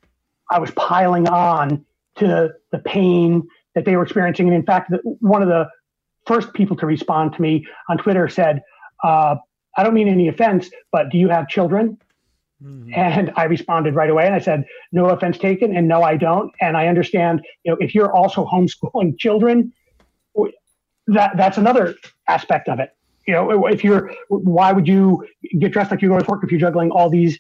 [0.51, 1.85] I was piling on
[2.17, 4.47] to the pain that they were experiencing.
[4.47, 5.67] And in fact, one of the
[6.25, 8.61] first people to respond to me on Twitter said,
[9.03, 9.35] uh,
[9.79, 11.97] I don't mean any offense, but do you have children?
[12.61, 12.93] Mm-hmm.
[12.93, 15.73] And I responded right away and I said, no offense taken.
[15.73, 16.51] And no, I don't.
[16.59, 19.71] And I understand, you know, if you're also homeschooling children,
[21.07, 21.95] that that's another
[22.27, 22.89] aspect of it.
[23.25, 25.25] You know, if you're, why would you
[25.59, 27.39] get dressed like you're going to work if you're juggling all these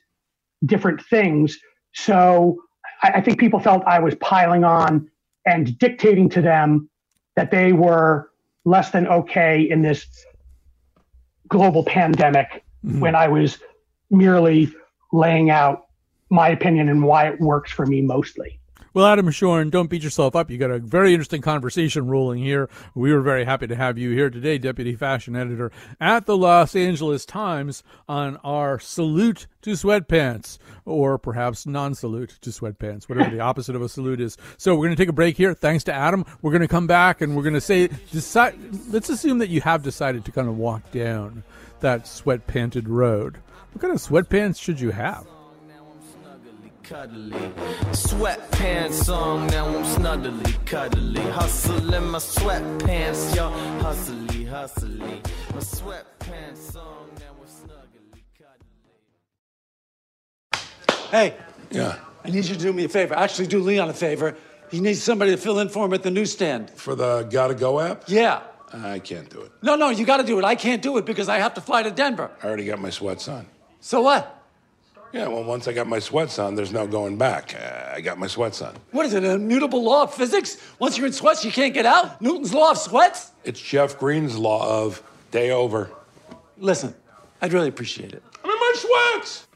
[0.65, 1.59] different things?
[1.93, 2.61] So
[3.03, 5.09] I, I think people felt I was piling on
[5.45, 6.89] and dictating to them
[7.35, 8.29] that they were
[8.63, 10.05] less than okay in this
[11.49, 12.99] global pandemic mm-hmm.
[12.99, 13.59] when I was
[14.09, 14.71] merely
[15.11, 15.87] laying out
[16.29, 18.58] my opinion and why it works for me mostly.
[18.91, 20.49] Well, Adam Tschorn, don't beat yourself up.
[20.49, 22.69] You got a very interesting conversation rolling here.
[22.95, 25.71] We were very happy to have you here today, Deputy Fashion Editor
[26.01, 32.49] at the Los Angeles Times, on our salute to sweatpants, or perhaps non salute to
[32.49, 34.37] sweatpants, whatever the opposite of a salute is.
[34.57, 35.53] So we're going to take a break here.
[35.53, 36.25] Thanks to Adam.
[36.41, 38.55] We're going to come back and we're going to say, decide,
[38.89, 41.43] let's assume that you have decided to kind of walk down
[41.81, 43.37] that sweatpanted road.
[43.71, 45.27] What kind of sweatpants should you have?
[46.89, 47.31] Cuddly.
[47.91, 51.21] Sweatpants song, now I'm snuggly, cuddly.
[51.21, 53.51] Hustle in my sweatpants, yo.
[53.79, 54.97] Hustly, hustly.
[54.97, 58.71] My sweatpants song, now I'm snuggly, cuddly.
[61.11, 61.35] Hey.
[61.69, 61.99] Yeah.
[62.25, 63.13] I need you to do me a favor.
[63.13, 64.35] Actually, do Leon a favor.
[64.71, 66.71] He needs somebody to fill in for him at the newsstand.
[66.71, 68.05] For the Gotta Go app?
[68.07, 68.41] Yeah.
[68.73, 69.51] I can't do it.
[69.61, 70.45] No, no, you gotta do it.
[70.45, 72.31] I can't do it because I have to fly to Denver.
[72.41, 73.45] I already got my sweats on.
[73.79, 74.38] So what?
[75.11, 77.55] Yeah, well, once I got my sweats on, there's no going back.
[77.59, 78.75] Uh, I got my sweats on.
[78.91, 80.57] What is it, an immutable law of physics?
[80.77, 82.21] Once you're in sweats, you can't get out?
[82.21, 83.31] Newton's law of sweats?
[83.43, 85.89] It's Jeff Greene's law of day over.
[86.59, 86.93] Listen,
[87.41, 88.21] I'd really appreciate it.
[88.43, 89.47] I'm in my sweats!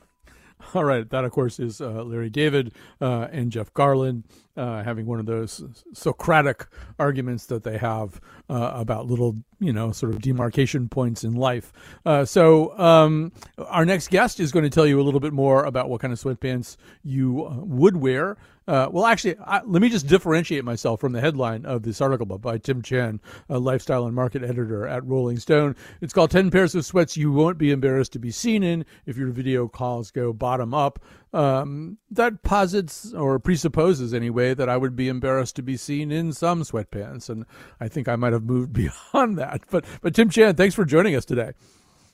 [0.75, 4.23] All right, that of course is uh, Larry David uh, and Jeff Garlin
[4.57, 6.67] uh, having one of those Socratic
[6.99, 11.71] arguments that they have uh, about little, you know, sort of demarcation points in life.
[12.05, 13.31] Uh, so um,
[13.67, 16.13] our next guest is going to tell you a little bit more about what kind
[16.13, 21.01] of sweatpants you uh, would wear uh, well, actually, I, let me just differentiate myself
[21.01, 25.05] from the headline of this article by Tim Chan, a lifestyle and market editor at
[25.05, 25.75] Rolling Stone.
[26.01, 29.17] It's called 10 Pairs of Sweats You Won't Be Embarrassed to Be Seen in If
[29.17, 30.99] Your Video Calls Go Bottom Up.
[31.33, 36.31] Um, that posits or presupposes, anyway, that I would be embarrassed to be seen in
[36.31, 37.29] some sweatpants.
[37.29, 37.45] And
[37.81, 38.71] I think I might have moved
[39.13, 39.61] beyond that.
[39.69, 41.51] But, but Tim Chan, thanks for joining us today.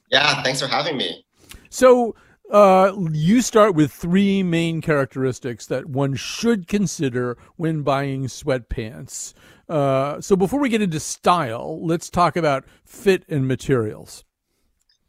[0.09, 1.25] Yeah, thanks for having me.
[1.69, 2.15] So,
[2.49, 9.33] uh, you start with three main characteristics that one should consider when buying sweatpants.
[9.67, 14.23] Uh, so before we get into style, let's talk about fit and materials.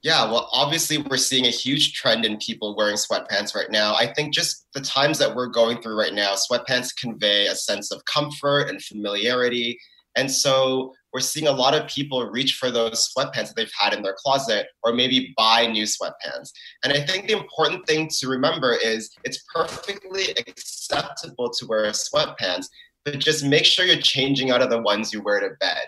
[0.02, 3.94] Yeah, well, obviously, we're seeing a huge trend in people wearing sweatpants right now.
[3.94, 7.90] I think just the times that we're going through right now, sweatpants convey a sense
[7.90, 9.78] of comfort and familiarity.
[10.16, 13.92] And so we're seeing a lot of people reach for those sweatpants that they've had
[13.92, 16.50] in their closet or maybe buy new sweatpants.
[16.84, 22.66] And I think the important thing to remember is it's perfectly acceptable to wear sweatpants,
[23.04, 25.82] but just make sure you're changing out of the ones you wear to bed.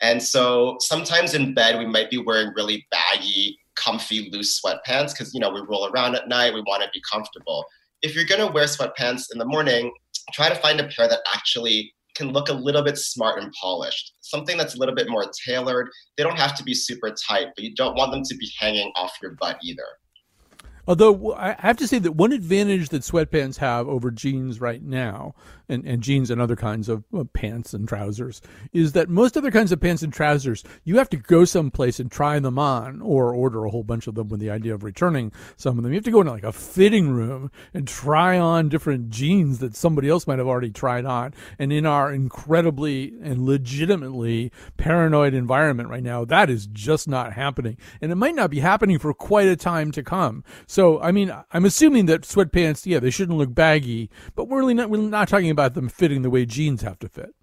[0.00, 5.32] And so sometimes in bed, we might be wearing really baggy, comfy, loose sweatpants because,
[5.32, 7.64] you know, we roll around at night, we want to be comfortable.
[8.02, 9.92] If you're going to wear sweatpants in the morning,
[10.32, 14.14] try to find a pair that actually can look a little bit smart and polished.
[14.20, 15.88] Something that's a little bit more tailored.
[16.16, 18.90] They don't have to be super tight, but you don't want them to be hanging
[18.96, 19.86] off your butt either.
[20.86, 25.34] Although I have to say that one advantage that sweatpants have over jeans right now
[25.68, 28.40] and, and jeans and other kinds of pants and trousers
[28.72, 32.10] is that most other kinds of pants and trousers you have to go someplace and
[32.10, 35.32] try them on or order a whole bunch of them with the idea of returning
[35.56, 35.92] some of them.
[35.92, 39.74] You have to go into like a fitting room and try on different jeans that
[39.74, 41.34] somebody else might have already tried on.
[41.58, 47.76] And in our incredibly and legitimately paranoid environment right now that is just not happening.
[48.00, 50.44] And it might not be happening for quite a time to come
[51.00, 54.90] i mean i'm assuming that sweatpants yeah they shouldn't look baggy but we're really not
[54.90, 57.34] we're not talking about them fitting the way jeans have to fit.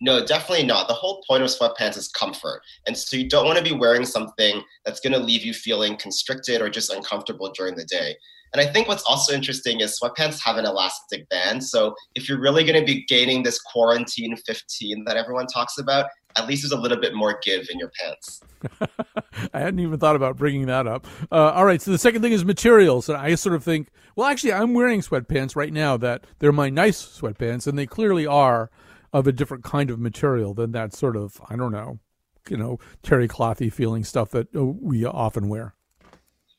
[0.00, 0.88] No, definitely not.
[0.88, 2.60] The whole point of sweatpants is comfort.
[2.86, 5.96] And so you don't want to be wearing something that's going to leave you feeling
[5.96, 8.16] constricted or just uncomfortable during the day.
[8.52, 11.64] And I think what's also interesting is sweatpants have an elastic band.
[11.64, 16.06] So if you're really going to be gaining this quarantine 15 that everyone talks about,
[16.36, 18.40] at least there's a little bit more give in your pants.
[19.52, 21.06] I hadn't even thought about bringing that up.
[21.30, 23.08] Uh, all right, so the second thing is materials.
[23.08, 26.70] And I sort of think, well, actually, I'm wearing sweatpants right now that they're my
[26.70, 28.70] nice sweatpants, and they clearly are
[29.12, 32.00] of a different kind of material than that sort of, I don't know,
[32.48, 35.74] you know, terry clothy feeling stuff that uh, we often wear.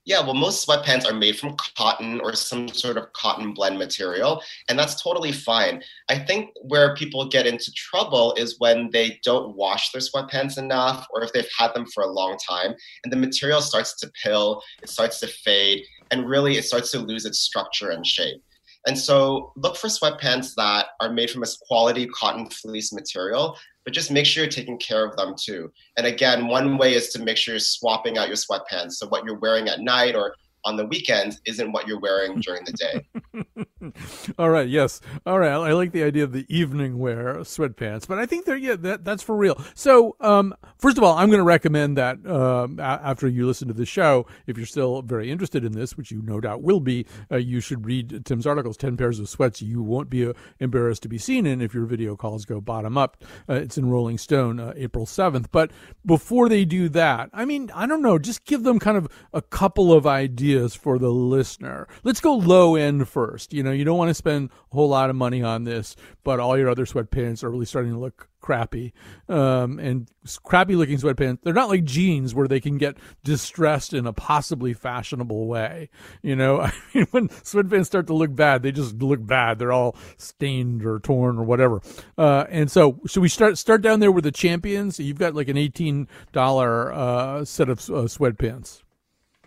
[0.05, 4.39] Yeah, well, most sweatpants are made from cotton or some sort of cotton blend material,
[4.69, 5.81] and that's totally fine.
[6.09, 11.07] I think where people get into trouble is when they don't wash their sweatpants enough,
[11.09, 14.61] or if they've had them for a long time, and the material starts to pill,
[14.83, 18.43] it starts to fade, and really it starts to lose its structure and shape.
[18.85, 23.93] And so look for sweatpants that are made from a quality cotton fleece material, but
[23.93, 25.71] just make sure you're taking care of them too.
[25.95, 28.93] And again, one way is to make sure you're swapping out your sweatpants.
[28.93, 32.65] So what you're wearing at night or on the weekends isn't what you're wearing during
[32.65, 33.65] the day.
[34.39, 34.67] All right.
[34.67, 35.01] Yes.
[35.25, 35.51] All right.
[35.51, 39.03] I like the idea of the evening wear sweatpants, but I think they're yeah that
[39.03, 39.61] that's for real.
[39.73, 43.73] So um, first of all, I'm going to recommend that um, after you listen to
[43.73, 47.05] the show, if you're still very interested in this, which you no doubt will be,
[47.31, 51.03] uh, you should read Tim's articles, Ten Pairs of Sweats You Won't Be uh, Embarrassed
[51.03, 53.23] to Be Seen in if your video calls go bottom up.
[53.49, 55.47] Uh, it's in Rolling Stone, uh, April 7th.
[55.51, 55.71] But
[56.05, 59.41] before they do that, I mean, I don't know, just give them kind of a
[59.41, 61.87] couple of ideas ideas for the listener.
[62.03, 63.53] Let's go low end first.
[63.53, 66.39] You know, you don't want to spend a whole lot of money on this, but
[66.39, 68.93] all your other sweatpants are really starting to look crappy.
[69.27, 70.07] Um, and
[70.43, 74.73] crappy looking sweatpants, they're not like jeans where they can get distressed in a possibly
[74.73, 75.89] fashionable way.
[76.21, 79.57] You know, I mean, when sweatpants start to look bad, they just look bad.
[79.57, 81.81] They're all stained or torn or whatever.
[82.17, 84.99] Uh, and so, should we start start down there with the champions?
[84.99, 88.83] You've got like an eighteen dollar uh, set of uh, sweatpants.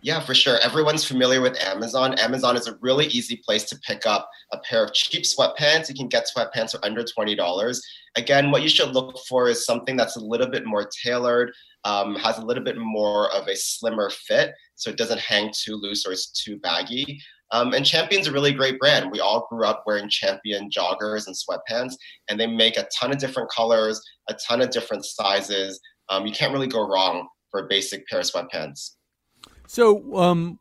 [0.01, 0.59] Yeah, for sure.
[0.63, 2.15] Everyone's familiar with Amazon.
[2.19, 5.89] Amazon is a really easy place to pick up a pair of cheap sweatpants.
[5.89, 7.81] You can get sweatpants for under $20.
[8.17, 11.53] Again, what you should look for is something that's a little bit more tailored,
[11.85, 15.75] um, has a little bit more of a slimmer fit, so it doesn't hang too
[15.75, 17.21] loose or it's too baggy.
[17.51, 19.11] Um, and Champion's a really great brand.
[19.11, 21.95] We all grew up wearing Champion joggers and sweatpants,
[22.29, 25.81] and they make a ton of different colors, a ton of different sizes.
[26.09, 28.91] Um, you can't really go wrong for a basic pair of sweatpants.
[29.69, 30.59] So, um,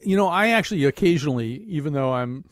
[0.00, 2.44] you know, I actually occasionally, even though I'm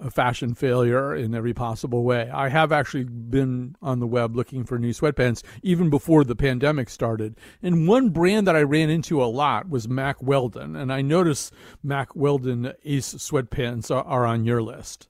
[0.00, 4.64] a fashion failure in every possible way, I have actually been on the web looking
[4.64, 7.36] for new sweatpants even before the pandemic started.
[7.60, 11.52] And one brand that I ran into a lot was Mack Weldon, and I noticed
[11.82, 15.08] Mack Weldon Ace sweatpants are, are on your list.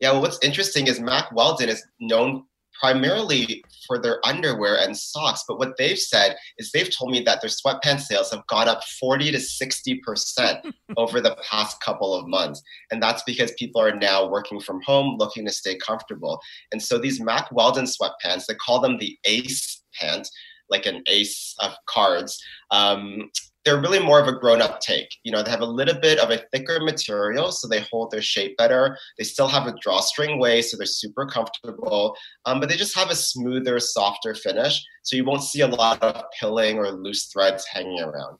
[0.00, 2.46] Yeah, well, what's interesting is Mack Weldon is known
[2.78, 5.44] primarily for their underwear and socks.
[5.46, 8.82] But what they've said is they've told me that their sweatpants sales have gone up
[9.00, 12.62] 40 to 60% over the past couple of months.
[12.90, 16.40] And that's because people are now working from home looking to stay comfortable.
[16.72, 20.30] And so these Mack Weldon sweatpants, they call them the Ace pants
[20.70, 22.42] like an ace of cards.
[22.70, 23.30] Um,
[23.64, 25.08] they're really more of a grown-up take.
[25.22, 28.22] You know, they have a little bit of a thicker material, so they hold their
[28.22, 28.98] shape better.
[29.18, 32.16] They still have a drawstring waist, so they're super comfortable.
[32.44, 36.02] Um, but they just have a smoother, softer finish, so you won't see a lot
[36.02, 38.38] of pilling or loose threads hanging around.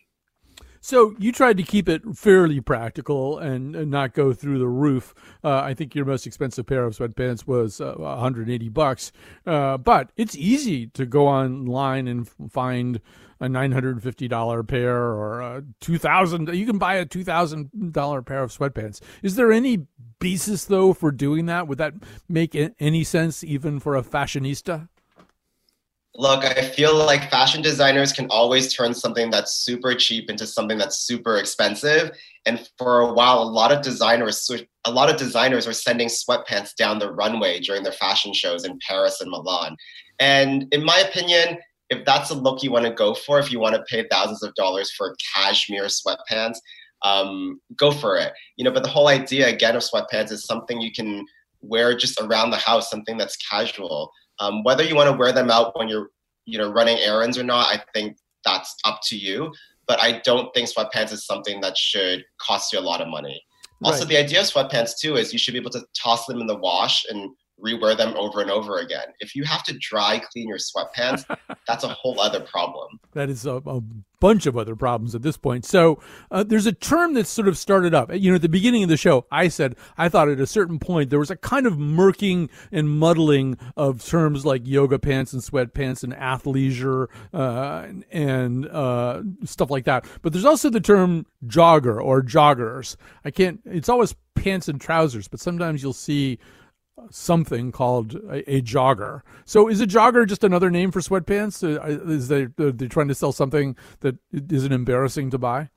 [0.84, 5.14] So you tried to keep it fairly practical and, and not go through the roof.
[5.42, 9.10] Uh, I think your most expensive pair of sweatpants was uh, 180 bucks,
[9.46, 13.00] uh, but it's easy to go online and find
[13.40, 19.00] a $950 pair or a 2000 you can buy a $2000 pair of sweatpants.
[19.22, 19.86] Is there any
[20.18, 21.66] basis though for doing that?
[21.66, 21.94] Would that
[22.28, 24.88] make any sense even for a fashionista
[26.16, 30.78] look i feel like fashion designers can always turn something that's super cheap into something
[30.78, 32.10] that's super expensive
[32.46, 34.50] and for a while a lot of designers
[34.84, 38.78] a lot of designers were sending sweatpants down the runway during their fashion shows in
[38.86, 39.76] paris and milan
[40.20, 41.58] and in my opinion
[41.90, 44.42] if that's a look you want to go for, if you want to pay thousands
[44.42, 46.56] of dollars for cashmere sweatpants,
[47.02, 48.32] um, go for it.
[48.56, 51.24] You know, but the whole idea again of sweatpants is something you can
[51.60, 54.10] wear just around the house, something that's casual.
[54.40, 56.08] Um, whether you want to wear them out when you're,
[56.46, 59.52] you know, running errands or not, I think that's up to you.
[59.86, 63.42] But I don't think sweatpants is something that should cost you a lot of money.
[63.82, 66.46] Also, the idea of sweatpants too is you should be able to toss them in
[66.46, 67.30] the wash and
[67.62, 69.06] rewear them over and over again.
[69.20, 71.24] If you have to dry clean your sweatpants,
[71.66, 72.98] that's a whole other problem.
[73.12, 73.80] That is a, a
[74.20, 75.64] bunch of other problems at this point.
[75.64, 76.00] So
[76.30, 78.12] uh, there's a term that sort of started up.
[78.14, 80.78] You know, at the beginning of the show, I said I thought at a certain
[80.78, 85.42] point there was a kind of murking and muddling of terms like yoga pants and
[85.42, 90.06] sweatpants and athleisure uh, and uh, stuff like that.
[90.22, 92.96] But there's also the term jogger or joggers.
[93.24, 93.60] I can't.
[93.64, 96.38] It's always pants and trousers, but sometimes you'll see
[97.10, 99.22] something called a, a, jogger.
[99.44, 101.62] So is a jogger just another name for sweatpants?
[101.62, 105.70] Uh, is they they trying to sell something that isn't embarrassing to buy?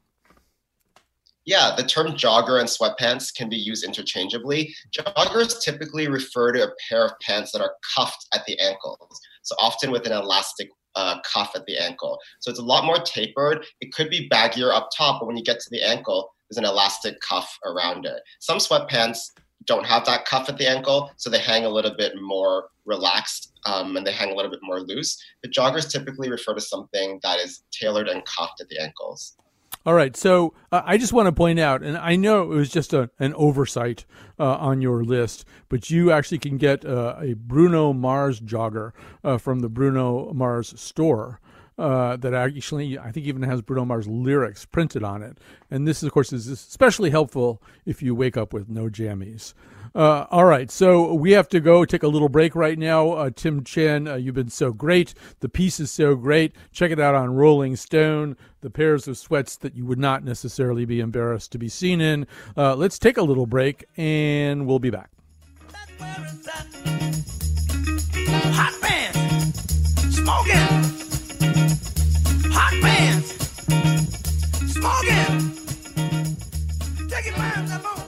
[1.45, 4.75] Yeah, the term jogger and sweatpants can be used interchangeably.
[4.91, 9.55] Joggers typically refer to a pair of pants that are cuffed at the ankles, so
[9.61, 12.19] often with an elastic uh, cuff at the ankle.
[12.41, 13.65] So it's a lot more tapered.
[13.79, 16.65] It could be baggier up top, but when you get to the ankle, there's an
[16.65, 18.21] elastic cuff around it.
[18.39, 19.19] Some sweatpants
[19.67, 23.53] don't have that cuff at the ankle, so they hang a little bit more relaxed
[23.65, 25.21] um, and they hang a little bit more loose.
[25.41, 29.35] But joggers typically refer to something that is tailored and cuffed at the ankles.
[29.85, 30.17] All right.
[30.17, 33.09] So uh, I just want to point out, and I know it was just a,
[33.19, 34.05] an oversight
[34.37, 38.91] uh, on your list, but you actually can get uh, a Bruno Mars jogger
[39.23, 41.39] uh, from the Bruno Mars store.
[41.77, 45.37] Uh, that actually, I think, even has Bruno Mars lyrics printed on it.
[45.69, 49.53] And this, of course, is especially helpful if you wake up with no jammies.
[49.93, 53.11] Uh, all right, so we have to go take a little break right now.
[53.13, 55.13] Uh, Tim Chan, uh, you've been so great.
[55.39, 56.55] The piece is so great.
[56.71, 58.37] Check it out on Rolling Stone.
[58.61, 62.27] The pairs of sweats that you would not necessarily be embarrassed to be seen in.
[62.55, 65.09] Uh, let's take a little break, and we'll be back.
[68.53, 71.06] Hot pants, smoking.
[74.77, 75.51] Smoking.
[77.09, 78.06] Take it back, that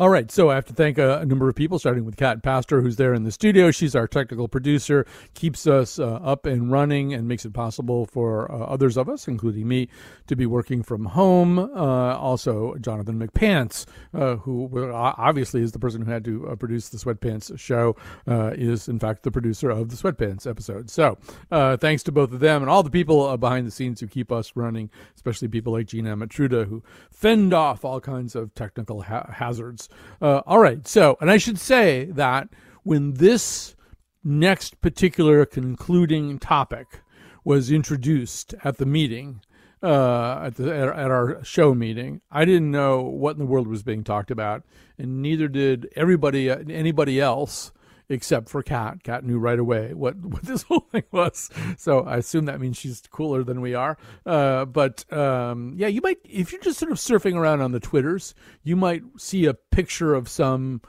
[0.00, 2.82] All right, so I have to thank a, number of people, starting with Cat Pastor,
[2.82, 3.72] who's there in the studio.
[3.72, 8.48] She's our technical producer, keeps us uh, up and running, and makes it possible for
[8.48, 9.88] uh, others of us, including me,
[10.28, 11.58] to be working from home.
[11.58, 16.90] Uh, also, Jonathan McPants, uh, who obviously is the person who had to uh, produce
[16.90, 17.96] the Sweatpants show,
[18.28, 20.90] uh, is in fact the producer of the Sweatpants episode.
[20.90, 21.18] So,
[21.50, 24.52] thanks to both of them and all the people behind the scenes who keep us
[24.54, 29.87] running, especially people like Gina Matruda, who fend off all kinds of technical ha- hazards
[30.20, 30.86] uh, all right.
[30.86, 32.48] So, and I should say that
[32.82, 33.76] when this
[34.24, 37.00] next particular concluding topic
[37.44, 39.40] was introduced at the meeting,
[39.82, 43.68] uh, at, the, at, at, our show meeting, I didn't know what in the world
[43.68, 44.64] was being talked about,
[44.98, 47.72] and neither did everybody, anybody else
[48.08, 49.02] except for Cat.
[49.02, 51.50] Cat knew right away what, what this whole thing was.
[51.76, 53.96] So I assume that means she's cooler than we are.
[54.24, 57.80] Uh, but um, yeah, you might, if you're just sort of surfing around on the
[57.80, 60.80] Twitters, you might see a picture of some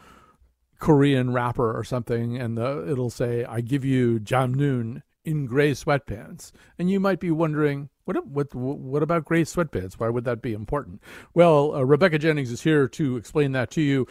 [0.80, 6.52] Korean rapper or something, and the, it'll say, I give you Jamnoon in gray sweatpants.
[6.78, 9.94] And you might be wondering, what, what, what about gray sweatpants?
[9.94, 11.04] Why would that be important?
[11.34, 14.08] Well, uh, Rebecca Jennings is here to explain that to you.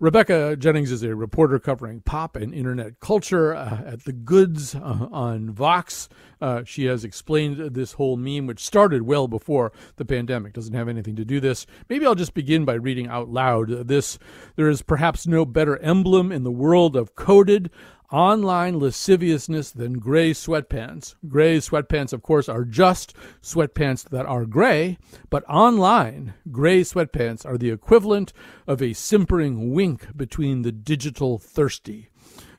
[0.00, 5.08] Rebecca Jennings is a reporter covering pop and internet culture uh, at The Goods uh,
[5.12, 6.08] on Vox.
[6.40, 10.52] Uh, she has explained this whole meme, which started well before the pandemic.
[10.52, 11.66] Doesn't have anything to do this.
[11.88, 14.18] Maybe I'll just begin by reading out loud this.
[14.56, 17.70] There is perhaps no better emblem in the world of coded
[18.12, 21.14] online lasciviousness than gray sweatpants.
[21.28, 27.56] Gray sweatpants, of course, are just sweatpants that are gray, but online, gray sweatpants are
[27.56, 28.32] the equivalent
[28.66, 32.10] of a simpering wink between the digital thirsty.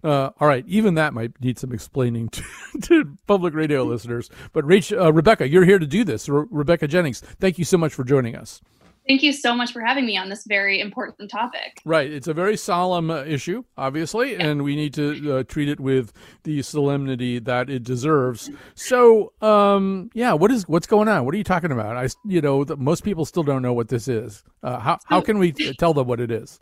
[0.04, 2.44] Uh, all right, even that might need some explaining to,
[2.82, 4.30] to public radio listeners.
[4.54, 6.28] But Rach, uh, Rebecca, you're here to do this.
[6.28, 8.62] Re- Rebecca Jennings, thank you so much for joining us.
[9.08, 11.82] Thank you so much for having me on this very important topic.
[11.86, 12.12] Right.
[12.12, 14.46] It's a very solemn uh, issue, obviously, yeah.
[14.46, 18.52] and we need to uh, treat it with the solemnity that it deserves.
[18.76, 21.26] So, um, yeah, what is what's going on?
[21.26, 21.98] What are you talking about?
[21.98, 24.44] I, you know, the, most people still don't know what this is.
[24.62, 26.60] Uh, how how can we tell them what it is?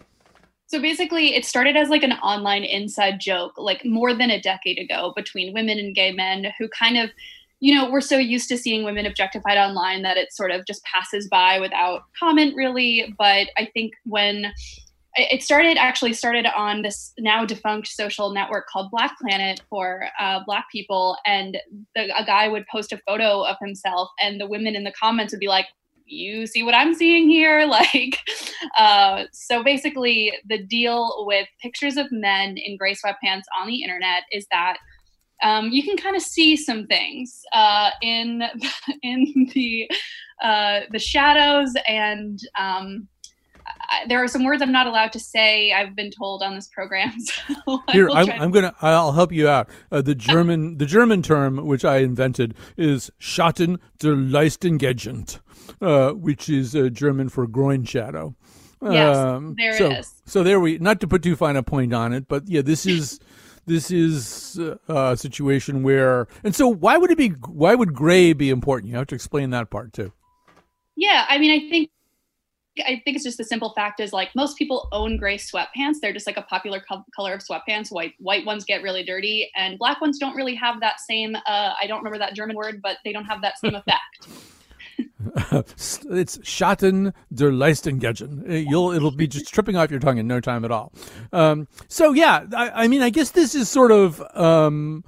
[0.69, 4.77] So basically, it started as like an online inside joke, like more than a decade
[4.77, 7.09] ago, between women and gay men who kind of
[7.61, 10.81] you know, we're so used to seeing women objectified online that it sort of just
[10.85, 13.13] passes by without comment, really.
[13.17, 14.53] But I think when
[15.15, 20.39] it started, actually started on this now defunct social network called Black Planet for uh,
[20.45, 21.57] Black people, and
[21.95, 25.33] the, a guy would post a photo of himself, and the women in the comments
[25.33, 25.65] would be like,
[26.09, 27.67] you see what I'm seeing here?
[27.79, 28.17] Like,
[28.77, 34.23] uh, so basically, the deal with pictures of men in gray sweatpants on the internet
[34.31, 34.77] is that
[35.43, 38.43] um, you can kind of see some things uh, in
[39.03, 39.89] in the
[40.43, 43.07] uh, the shadows and um,
[43.65, 45.71] I, there are some words I'm not allowed to say.
[45.71, 47.13] I've been told on this program.
[47.65, 48.73] So Here, I'm, I'm, gonna.
[48.81, 49.69] I'll help you out.
[49.91, 55.39] Uh, the German, the German term which I invented is Schatten der Leistengegend,
[55.81, 58.35] uh, which is uh, German for groin shadow.
[58.81, 60.13] Yes, um, there so, it is.
[60.25, 60.77] So there we.
[60.77, 63.19] Not to put too fine a point on it, but yeah, this is
[63.65, 67.29] this is uh, a situation where, and so why would it be?
[67.29, 68.89] Why would gray be important?
[68.89, 70.11] You have to explain that part too.
[70.95, 71.91] Yeah, I mean, I think
[72.85, 75.95] I think it's just the simple fact is like most people own gray sweatpants.
[76.01, 77.91] They're just like a popular co- color of sweatpants.
[77.91, 81.35] White white ones get really dirty, and black ones don't really have that same.
[81.35, 84.27] Uh, I don't remember that German word, but they don't have that same effect.
[86.09, 88.49] it's Schatten der Leistengegend.
[88.49, 90.91] Uh, you'll it'll be just tripping off your tongue in no time at all.
[91.33, 94.21] Um, so yeah, I, I, mean, I guess this is sort of.
[94.35, 95.03] Um,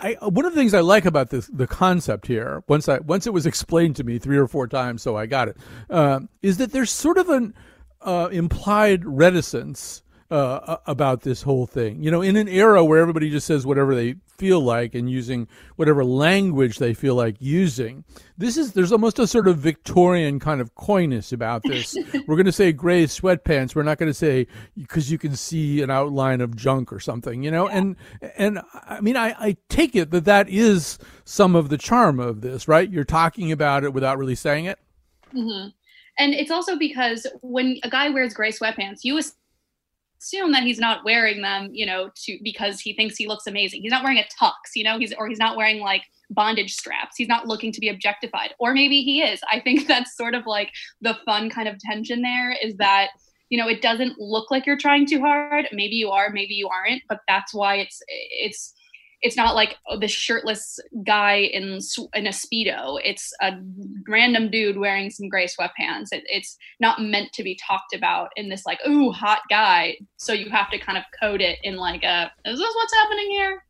[0.00, 3.26] I, one of the things I like about this the concept here, once I once
[3.26, 5.56] it was explained to me three or four times, so I got it,
[5.90, 7.54] uh, is that there's sort of an
[8.02, 12.02] uh, implied reticence uh, about this whole thing.
[12.02, 15.48] You know, in an era where everybody just says whatever they feel like and using
[15.76, 18.04] whatever language they feel like using,
[18.36, 21.96] this is there's almost a sort of Victorian kind of coyness about this.
[22.26, 23.74] we're going to say gray sweatpants.
[23.74, 27.42] We're not going to say because you can see an outline of junk or something.
[27.42, 27.78] You know, yeah.
[27.78, 27.96] and
[28.36, 32.42] and I mean, I, I take it that that is some of the charm of
[32.42, 32.90] this, right?
[32.90, 34.78] You're talking about it without really saying it.
[35.34, 35.68] Mm-hmm.
[36.18, 39.14] And it's also because when a guy wears gray sweatpants, you
[40.20, 43.82] assume that he's not wearing them, you know, to because he thinks he looks amazing.
[43.82, 47.16] He's not wearing a tux, you know, he's or he's not wearing like bondage straps.
[47.16, 48.54] He's not looking to be objectified.
[48.58, 49.40] Or maybe he is.
[49.50, 53.08] I think that's sort of like the fun kind of tension there is that
[53.50, 56.68] you know it doesn't look like you're trying too hard maybe you are maybe you
[56.68, 58.74] aren't but that's why it's it's
[59.20, 61.80] it's not like oh, the shirtless guy in
[62.14, 63.00] in a speedo.
[63.04, 63.52] It's a
[64.08, 66.12] random dude wearing some gray sweatpants.
[66.12, 69.96] It, it's not meant to be talked about in this like ooh hot guy.
[70.16, 73.30] So you have to kind of code it in like a is this what's happening
[73.30, 73.64] here?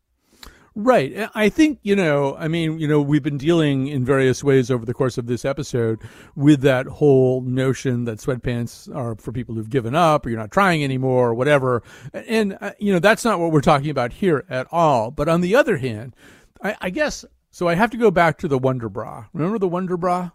[0.81, 1.29] Right.
[1.35, 4.85] I think, you know, I mean, you know, we've been dealing in various ways over
[4.85, 5.99] the course of this episode
[6.37, 10.51] with that whole notion that sweatpants are for people who've given up or you're not
[10.51, 11.83] trying anymore or whatever.
[12.13, 15.11] And, uh, you know, that's not what we're talking about here at all.
[15.11, 16.15] But on the other hand,
[16.63, 19.25] I, I guess, so I have to go back to the Wonder Bra.
[19.33, 20.29] Remember the Wonder Bra?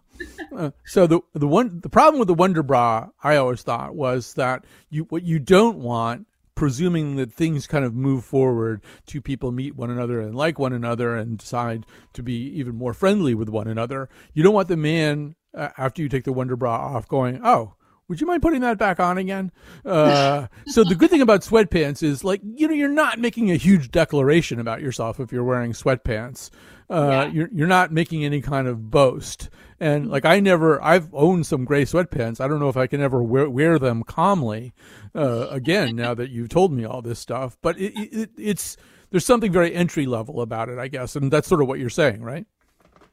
[0.55, 4.35] Uh, so the the one the problem with the Wonder Bra, I always thought was
[4.35, 9.51] that you what you don't want presuming that things kind of move forward two people
[9.51, 13.49] meet one another and like one another and decide to be even more friendly with
[13.49, 14.09] one another.
[14.33, 17.75] You don't want the man uh, after you take the Wonder Bra off going, oh,
[18.07, 19.51] would you mind putting that back on again?
[19.83, 23.55] Uh, so the good thing about sweatpants is like, you know, you're not making a
[23.55, 26.49] huge declaration about yourself if you're wearing sweatpants.
[26.89, 27.25] Uh, yeah.
[27.27, 29.49] you're, you're not making any kind of boast.
[29.79, 32.39] And like, I never, I've owned some gray sweatpants.
[32.39, 34.73] I don't know if I can ever wear, wear them calmly,
[35.13, 38.77] uh, again, now that you've told me all this stuff, but it, it, it's,
[39.09, 41.15] there's something very entry level about it, I guess.
[41.15, 42.45] And that's sort of what you're saying, right?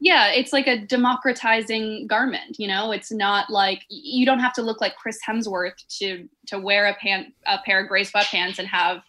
[0.03, 4.61] yeah it's like a democratizing garment you know it's not like you don't have to
[4.61, 8.67] look like chris hemsworth to to wear a pant a pair of gray sweatpants and
[8.67, 9.01] have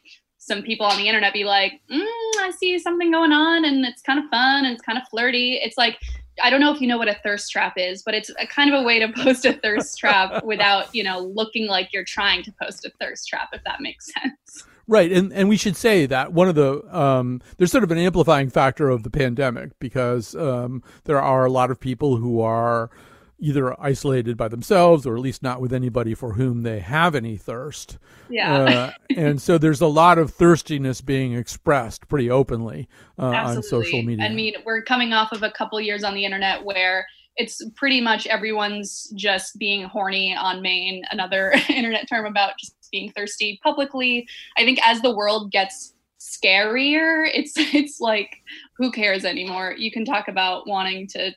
[0.46, 2.06] some people on the internet be like mm,
[2.40, 5.54] i see something going on and it's kind of fun and it's kind of flirty.
[5.64, 5.98] It's like
[6.44, 8.74] i don't know if you know what a thirst trap is but it's a kind
[8.74, 12.44] of a way to post a thirst trap without you know looking like you're trying
[12.44, 14.68] to post a thirst trap if that makes sense.
[14.86, 17.98] Right, and and we should say that one of the um, there's sort of an
[17.98, 22.92] amplifying factor of the pandemic because um, there are a lot of people who are
[23.40, 27.36] either isolated by themselves or at least not with anybody for whom they have any
[27.38, 27.98] thirst.
[28.30, 32.88] Yeah, uh, and so there's a lot of thirstiness being expressed pretty openly
[33.20, 34.26] uh, on social media.
[34.26, 37.06] I mean, we're coming off of a couple years on the internet where
[37.36, 43.12] it's pretty much everyone's just being horny on main another internet term about just being
[43.12, 44.28] thirsty publicly.
[44.58, 48.38] I think as the world gets scarier, it's it's like
[48.78, 49.76] who cares anymore?
[49.78, 51.34] You can talk about wanting to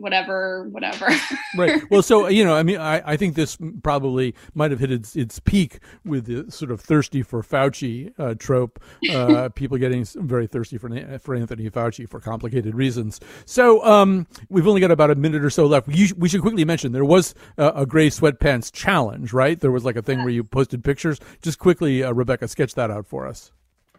[0.00, 1.08] whatever, whatever.
[1.56, 1.82] right.
[1.90, 5.16] Well, so you know, I mean, I, I think this probably might have hit its
[5.16, 8.80] its peak with the sort of thirsty for Fauci uh, trope.
[9.10, 13.20] Uh, people getting very thirsty for for Anthony Fauci for complicated reasons.
[13.44, 15.88] So um, we've only got about a minute or so left.
[15.88, 19.58] We, we should quickly mention there was a, a, gray sweatpants challenge, right?
[19.58, 21.18] There was like a thing where you posted pictures.
[21.42, 23.52] Just quickly, uh, Rebecca, sketch that out for us.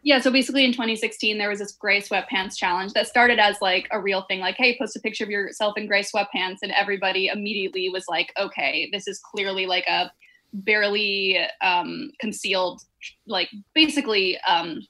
[0.04, 3.88] Yeah, so basically in 2016 there was this gray sweatpants challenge that started as like
[3.91, 7.28] a real thing like hey, post a picture of yourself in gray sweatpants and everybody
[7.28, 10.12] immediately was like okay, this is clearly like a
[10.54, 12.82] barely um, concealed
[13.26, 14.82] like basically um,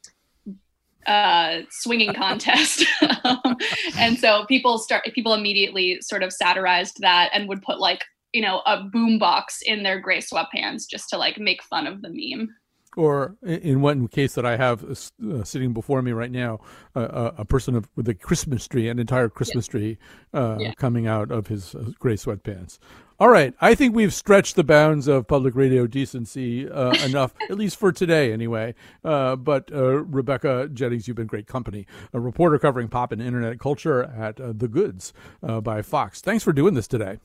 [1.05, 2.85] uh, swinging contest.
[3.23, 3.57] um,
[3.97, 8.01] and so people start people immediately sort of satirized that and would put like
[8.33, 12.09] you know a boombox in their gray sweatpants just to like make fun of the
[12.09, 12.49] meme
[12.97, 16.59] or in one case that I have uh, sitting before me right now,
[16.95, 19.71] uh, a person of, with a Christmas tree, an entire Christmas yeah.
[19.71, 19.97] tree
[20.33, 20.73] uh, yeah.
[20.73, 22.79] coming out of his uh, gray sweatpants.
[23.19, 27.57] All right, I think we've stretched the bounds of public radio decency uh, enough, at
[27.57, 28.73] least for today, anyway.
[29.03, 34.03] Uh, but Rebecca Jennings, you've been great company, a reporter covering pop and internet culture
[34.03, 36.19] at The Goods by Vox.
[36.21, 37.19] Thanks for doing this today.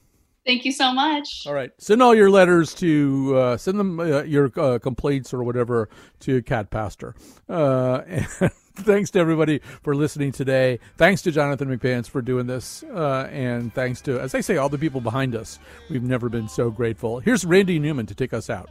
[0.46, 1.44] Thank you so much.
[1.46, 1.72] All right.
[1.78, 5.88] Send all your letters to, uh, send them uh, your uh, complaints or whatever
[6.20, 7.16] to Cat Pastor.
[7.48, 10.78] Uh, and thanks to everybody for listening today.
[10.98, 12.84] Thanks to Jonathan McPants for doing this.
[12.84, 15.58] Uh, and thanks to, as I say, all the people behind us.
[15.90, 17.18] We've never been so grateful.
[17.18, 18.70] Here's Randy Newman to take us out.